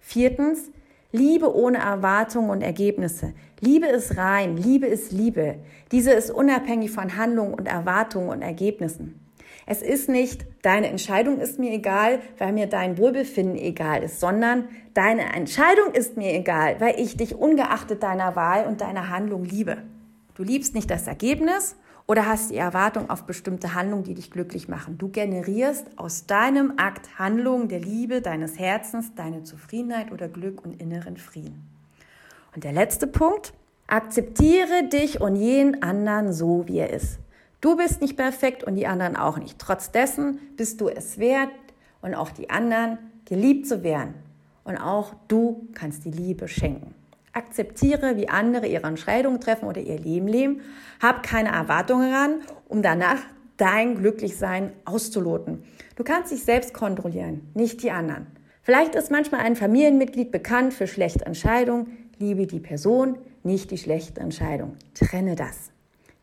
Viertens, 0.00 0.72
Liebe 1.12 1.54
ohne 1.54 1.78
Erwartungen 1.78 2.50
und 2.50 2.62
Ergebnisse. 2.62 3.32
Liebe 3.60 3.86
ist 3.86 4.16
rein, 4.16 4.56
Liebe 4.56 4.86
ist 4.86 5.12
Liebe. 5.12 5.60
Diese 5.92 6.10
ist 6.10 6.32
unabhängig 6.32 6.90
von 6.90 7.16
Handlungen 7.16 7.54
und 7.54 7.68
Erwartungen 7.68 8.30
und 8.30 8.42
Ergebnissen. 8.42 9.23
Es 9.66 9.80
ist 9.80 10.08
nicht, 10.08 10.44
deine 10.62 10.88
Entscheidung 10.88 11.40
ist 11.40 11.58
mir 11.58 11.72
egal, 11.72 12.20
weil 12.38 12.52
mir 12.52 12.66
dein 12.66 12.98
Wohlbefinden 12.98 13.56
egal 13.56 14.02
ist, 14.02 14.20
sondern 14.20 14.68
deine 14.92 15.32
Entscheidung 15.34 15.92
ist 15.92 16.16
mir 16.16 16.34
egal, 16.34 16.80
weil 16.80 17.00
ich 17.00 17.16
dich 17.16 17.34
ungeachtet 17.34 18.02
deiner 18.02 18.36
Wahl 18.36 18.66
und 18.66 18.82
deiner 18.82 19.08
Handlung 19.08 19.44
liebe. 19.44 19.78
Du 20.34 20.42
liebst 20.42 20.74
nicht 20.74 20.90
das 20.90 21.06
Ergebnis 21.06 21.76
oder 22.06 22.26
hast 22.26 22.50
die 22.50 22.56
Erwartung 22.56 23.08
auf 23.08 23.24
bestimmte 23.24 23.74
Handlungen, 23.74 24.04
die 24.04 24.14
dich 24.14 24.30
glücklich 24.30 24.68
machen. 24.68 24.98
Du 24.98 25.08
generierst 25.08 25.86
aus 25.96 26.26
deinem 26.26 26.74
Akt 26.76 27.18
Handlungen 27.18 27.68
der 27.68 27.80
Liebe, 27.80 28.20
deines 28.20 28.58
Herzens, 28.58 29.14
deine 29.14 29.44
Zufriedenheit 29.44 30.12
oder 30.12 30.28
Glück 30.28 30.62
und 30.64 30.80
inneren 30.80 31.16
Frieden. 31.16 31.66
Und 32.54 32.64
der 32.64 32.72
letzte 32.72 33.06
Punkt, 33.06 33.54
akzeptiere 33.86 34.88
dich 34.92 35.20
und 35.20 35.36
jeden 35.36 35.82
anderen 35.82 36.32
so, 36.32 36.64
wie 36.66 36.78
er 36.78 36.90
ist. 36.90 37.18
Du 37.64 37.76
bist 37.76 38.02
nicht 38.02 38.18
perfekt 38.18 38.62
und 38.62 38.74
die 38.74 38.86
anderen 38.86 39.16
auch 39.16 39.38
nicht. 39.38 39.58
Trotz 39.58 39.90
dessen 39.90 40.38
bist 40.54 40.82
du 40.82 40.90
es 40.90 41.16
wert 41.16 41.48
und 42.02 42.14
auch 42.14 42.30
die 42.30 42.50
anderen 42.50 42.98
geliebt 43.24 43.66
zu 43.66 43.82
werden. 43.82 44.12
Und 44.64 44.76
auch 44.76 45.14
du 45.28 45.66
kannst 45.72 46.04
die 46.04 46.10
Liebe 46.10 46.46
schenken. 46.46 46.94
Akzeptiere, 47.32 48.18
wie 48.18 48.28
andere 48.28 48.66
ihre 48.66 48.86
Entscheidungen 48.86 49.40
treffen 49.40 49.64
oder 49.66 49.80
ihr 49.80 49.98
Leben 49.98 50.28
leben. 50.28 50.60
Hab 51.00 51.22
keine 51.22 51.52
Erwartungen 51.52 52.12
ran, 52.12 52.34
um 52.68 52.82
danach 52.82 53.20
dein 53.56 53.94
Glücklichsein 53.94 54.74
auszuloten. 54.84 55.64
Du 55.96 56.04
kannst 56.04 56.32
dich 56.32 56.44
selbst 56.44 56.74
kontrollieren, 56.74 57.50
nicht 57.54 57.82
die 57.82 57.90
anderen. 57.90 58.26
Vielleicht 58.60 58.94
ist 58.94 59.10
manchmal 59.10 59.40
ein 59.40 59.56
Familienmitglied 59.56 60.30
bekannt 60.30 60.74
für 60.74 60.86
schlechte 60.86 61.24
Entscheidungen. 61.24 62.10
Liebe 62.18 62.46
die 62.46 62.60
Person, 62.60 63.16
nicht 63.42 63.70
die 63.70 63.78
schlechte 63.78 64.20
Entscheidung. 64.20 64.76
Trenne 64.92 65.34
das. 65.34 65.73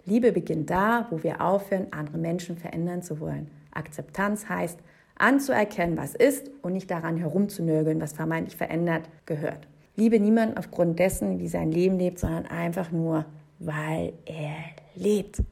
Liebe 0.06 0.32
beginnt 0.32 0.70
da, 0.70 1.08
wo 1.10 1.24
wir 1.24 1.42
aufhören, 1.42 1.88
andere 1.92 2.18
Menschen 2.18 2.58
verändern 2.58 3.02
zu 3.02 3.20
wollen. 3.20 3.50
Akzeptanz 3.72 4.50
heißt, 4.50 4.80
anzuerkennen, 5.18 5.98
was 5.98 6.16
ist 6.16 6.50
und 6.62 6.74
nicht 6.74 6.90
daran 6.90 7.18
herumzunörgeln, 7.18 8.02
was 8.02 8.14
vermeintlich 8.14 8.58
verändert 8.58 9.04
gehört. 9.26 9.68
Liebe 9.96 10.20
niemanden 10.20 10.58
aufgrund 10.58 11.00
dessen, 11.00 11.40
wie 11.40 11.48
sein 11.48 11.72
Leben 11.72 12.00
lebt, 12.00 12.20
sondern 12.20 12.48
einfach 12.48 12.92
nur, 12.92 13.26
weil 13.60 14.14
er 14.26 14.56
lebt. 14.96 15.44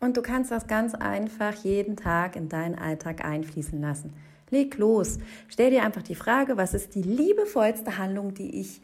Und 0.00 0.16
du 0.16 0.22
kannst 0.22 0.52
das 0.52 0.68
ganz 0.68 0.94
einfach 0.94 1.54
jeden 1.64 1.96
Tag 1.96 2.36
in 2.36 2.48
deinen 2.48 2.76
Alltag 2.76 3.24
einfließen 3.24 3.80
lassen. 3.80 4.12
Leg 4.50 4.78
los. 4.78 5.18
Stell 5.48 5.70
dir 5.70 5.84
einfach 5.84 6.02
die 6.02 6.14
Frage, 6.14 6.56
was 6.56 6.72
ist 6.72 6.94
die 6.94 7.02
liebevollste 7.02 7.98
Handlung, 7.98 8.32
die 8.32 8.60
ich 8.60 8.80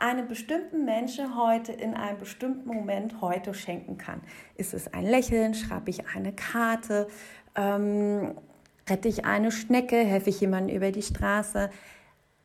einem 0.00 0.28
bestimmten 0.28 0.84
Menschen 0.84 1.36
heute 1.36 1.72
in 1.72 1.94
einem 1.94 2.18
bestimmten 2.18 2.68
Moment 2.68 3.20
heute 3.20 3.54
schenken 3.54 3.98
kann. 3.98 4.20
Ist 4.56 4.74
es 4.74 4.92
ein 4.92 5.04
Lächeln? 5.04 5.54
Schreibe 5.54 5.90
ich 5.90 6.08
eine 6.14 6.32
Karte? 6.32 7.08
Ähm, 7.54 8.34
rette 8.88 9.08
ich 9.08 9.24
eine 9.24 9.52
Schnecke? 9.52 9.96
Helfe 9.96 10.30
ich 10.30 10.40
jemandem 10.40 10.76
über 10.76 10.90
die 10.90 11.02
Straße? 11.02 11.70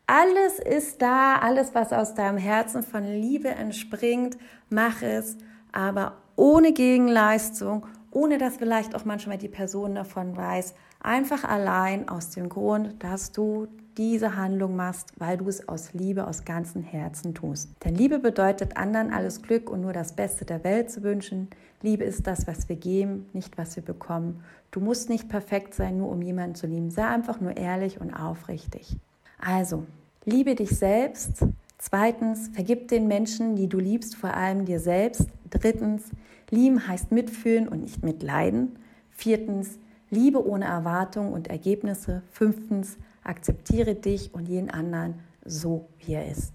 Alles 0.07 0.59
ist 0.59 1.01
da, 1.01 1.37
alles, 1.39 1.73
was 1.73 1.91
aus 1.91 2.13
deinem 2.13 2.37
Herzen 2.37 2.83
von 2.83 3.03
Liebe 3.03 3.49
entspringt, 3.49 4.37
mach 4.69 5.01
es, 5.01 5.35
aber 5.71 6.17
ohne 6.35 6.73
Gegenleistung, 6.73 7.87
ohne 8.11 8.37
dass 8.37 8.57
vielleicht 8.57 8.93
auch 8.93 9.03
manchmal 9.03 9.39
die 9.39 9.47
Person 9.47 9.95
davon 9.95 10.37
weiß, 10.37 10.75
einfach 11.01 11.43
allein 11.43 12.07
aus 12.07 12.29
dem 12.29 12.49
Grund, 12.49 13.03
dass 13.03 13.31
du 13.31 13.67
diese 13.97 14.35
Handlung 14.35 14.75
machst, 14.75 15.13
weil 15.17 15.37
du 15.37 15.47
es 15.47 15.67
aus 15.67 15.93
Liebe, 15.93 16.27
aus 16.27 16.45
ganzem 16.45 16.83
Herzen 16.83 17.33
tust. 17.33 17.69
Denn 17.83 17.95
Liebe 17.95 18.19
bedeutet 18.19 18.77
anderen 18.77 19.13
alles 19.13 19.41
Glück 19.41 19.69
und 19.69 19.81
nur 19.81 19.93
das 19.93 20.13
Beste 20.13 20.45
der 20.45 20.63
Welt 20.63 20.91
zu 20.91 21.03
wünschen. 21.03 21.49
Liebe 21.81 22.03
ist 22.03 22.27
das, 22.27 22.47
was 22.47 22.67
wir 22.69 22.75
geben, 22.75 23.27
nicht 23.33 23.57
was 23.57 23.75
wir 23.75 23.83
bekommen. 23.83 24.43
Du 24.71 24.79
musst 24.79 25.09
nicht 25.09 25.29
perfekt 25.29 25.73
sein, 25.73 25.97
nur 25.97 26.09
um 26.09 26.21
jemanden 26.21 26.55
zu 26.55 26.67
lieben. 26.67 26.89
Sei 26.89 27.05
einfach 27.05 27.39
nur 27.39 27.55
ehrlich 27.55 28.01
und 28.01 28.13
aufrichtig. 28.13 28.97
Also, 29.39 29.85
liebe 30.25 30.55
dich 30.55 30.71
selbst. 30.71 31.45
Zweitens, 31.77 32.49
vergib 32.49 32.87
den 32.87 33.07
Menschen, 33.07 33.55
die 33.55 33.67
du 33.67 33.79
liebst, 33.79 34.15
vor 34.15 34.33
allem 34.33 34.65
dir 34.65 34.79
selbst. 34.79 35.27
Drittens, 35.49 36.03
lieben 36.49 36.87
heißt 36.87 37.11
mitfühlen 37.11 37.67
und 37.67 37.81
nicht 37.81 38.03
mitleiden. 38.03 38.75
Viertens, 39.11 39.77
Liebe 40.09 40.45
ohne 40.45 40.65
Erwartung 40.65 41.33
und 41.33 41.47
Ergebnisse. 41.47 42.21
Fünftens, 42.31 42.97
Akzeptiere 43.25 43.95
dich 43.95 44.33
und 44.33 44.47
jeden 44.47 44.69
anderen 44.69 45.15
so, 45.43 45.89
wie 45.99 46.13
er 46.13 46.31
ist. 46.31 46.53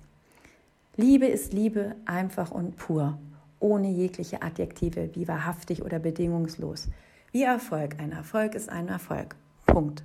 Liebe 0.96 1.26
ist 1.26 1.52
Liebe 1.52 1.96
einfach 2.06 2.50
und 2.50 2.76
pur, 2.76 3.18
ohne 3.59 3.90
jegliche 3.90 4.42
Adjektive 4.42 5.11
wie 5.14 5.28
wahrhaftig 5.28 5.83
oder 5.83 5.98
bedingungslos. 5.98 6.88
Wie 7.33 7.42
Erfolg. 7.42 8.00
Ein 8.00 8.12
Erfolg 8.12 8.54
ist 8.54 8.68
ein 8.68 8.88
Erfolg. 8.88 9.37
Punkt. 9.66 10.04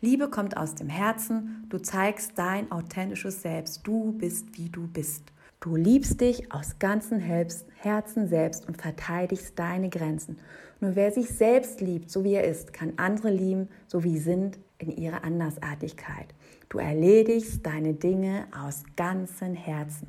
Liebe 0.00 0.28
kommt 0.28 0.56
aus 0.56 0.74
dem 0.74 0.88
Herzen. 0.88 1.66
Du 1.68 1.78
zeigst 1.78 2.32
dein 2.36 2.70
authentisches 2.72 3.42
Selbst. 3.42 3.86
Du 3.86 4.12
bist, 4.12 4.58
wie 4.58 4.68
du 4.68 4.86
bist. 4.88 5.32
Du 5.62 5.76
liebst 5.76 6.20
dich 6.20 6.52
aus 6.52 6.80
ganzem 6.80 7.20
Herzen 7.20 8.26
selbst 8.26 8.66
und 8.66 8.82
verteidigst 8.82 9.56
deine 9.56 9.90
Grenzen. 9.90 10.40
Nur 10.80 10.96
wer 10.96 11.12
sich 11.12 11.28
selbst 11.28 11.80
liebt, 11.80 12.10
so 12.10 12.24
wie 12.24 12.34
er 12.34 12.42
ist, 12.42 12.72
kann 12.72 12.94
andere 12.96 13.30
lieben, 13.30 13.68
so 13.86 14.02
wie 14.02 14.18
sie 14.18 14.24
sind, 14.24 14.58
in 14.78 14.90
ihrer 14.90 15.22
Andersartigkeit. 15.22 16.34
Du 16.68 16.78
erledigst 16.78 17.64
deine 17.64 17.94
Dinge 17.94 18.48
aus 18.60 18.82
ganzem 18.96 19.54
Herzen. 19.54 20.08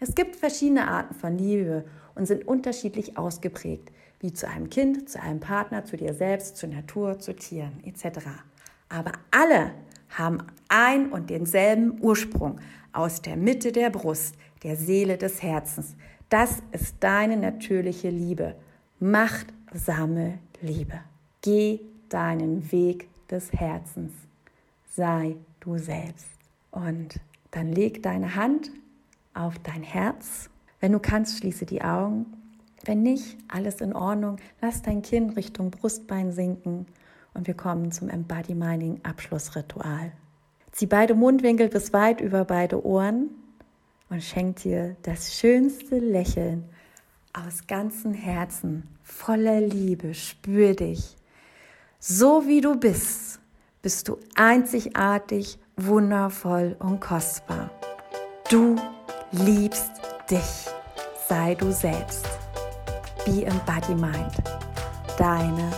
Es 0.00 0.16
gibt 0.16 0.34
verschiedene 0.34 0.88
Arten 0.88 1.14
von 1.14 1.38
Liebe 1.38 1.84
und 2.16 2.26
sind 2.26 2.48
unterschiedlich 2.48 3.16
ausgeprägt, 3.16 3.92
wie 4.18 4.32
zu 4.32 4.48
einem 4.48 4.70
Kind, 4.70 5.08
zu 5.08 5.22
einem 5.22 5.38
Partner, 5.38 5.84
zu 5.84 5.98
dir 5.98 6.14
selbst, 6.14 6.56
zur 6.56 6.68
Natur, 6.68 7.20
zu 7.20 7.36
Tieren 7.36 7.78
etc. 7.84 8.26
Aber 8.88 9.12
alle 9.30 9.70
haben 10.08 10.38
ein 10.68 11.12
und 11.12 11.30
denselben 11.30 12.02
Ursprung 12.02 12.58
aus 12.92 13.22
der 13.22 13.36
Mitte 13.36 13.70
der 13.70 13.90
Brust, 13.90 14.34
der 14.62 14.76
Seele 14.76 15.16
des 15.16 15.42
Herzens. 15.42 15.94
Das 16.28 16.62
ist 16.72 16.96
deine 17.00 17.36
natürliche 17.36 18.10
Liebe. 18.10 18.54
Machtsame 18.98 20.38
Liebe. 20.60 21.00
Geh 21.42 21.80
deinen 22.08 22.70
Weg 22.70 23.08
des 23.28 23.52
Herzens. 23.52 24.12
Sei 24.90 25.36
du 25.60 25.78
selbst. 25.78 26.28
Und 26.70 27.20
dann 27.50 27.72
leg 27.72 28.02
deine 28.02 28.36
Hand 28.36 28.70
auf 29.34 29.58
dein 29.58 29.82
Herz. 29.82 30.50
Wenn 30.80 30.92
du 30.92 30.98
kannst, 30.98 31.38
schließe 31.38 31.66
die 31.66 31.82
Augen. 31.82 32.26
Wenn 32.84 33.02
nicht, 33.02 33.36
alles 33.48 33.80
in 33.80 33.92
Ordnung. 33.92 34.36
Lass 34.60 34.82
dein 34.82 35.02
Kinn 35.02 35.30
Richtung 35.30 35.70
Brustbein 35.70 36.32
sinken 36.32 36.86
und 37.34 37.46
wir 37.46 37.54
kommen 37.54 37.92
zum 37.92 38.08
Embody 38.08 38.54
Mining 38.54 39.00
Abschlussritual. 39.02 40.12
Zieh 40.72 40.86
beide 40.86 41.14
Mundwinkel 41.14 41.68
bis 41.68 41.92
weit 41.92 42.20
über 42.20 42.44
beide 42.44 42.84
Ohren 42.84 43.30
und 44.10 44.22
schenk 44.22 44.56
dir 44.56 44.96
das 45.02 45.34
schönste 45.34 45.98
Lächeln 45.98 46.64
aus 47.32 47.66
ganzem 47.66 48.12
Herzen, 48.12 48.88
voller 49.02 49.60
Liebe, 49.60 50.14
spür 50.14 50.74
dich. 50.74 51.16
So 51.98 52.46
wie 52.46 52.60
du 52.60 52.76
bist, 52.76 53.40
bist 53.82 54.08
du 54.08 54.18
einzigartig, 54.34 55.58
wundervoll 55.76 56.76
und 56.80 57.00
kostbar. 57.00 57.70
Du 58.50 58.76
liebst 59.32 59.92
dich. 60.30 60.66
Sei 61.28 61.54
du 61.54 61.70
selbst. 61.70 62.26
Be 63.24 63.44
Embody 63.44 63.94
Mind. 63.94 64.32
Deine 65.16 65.70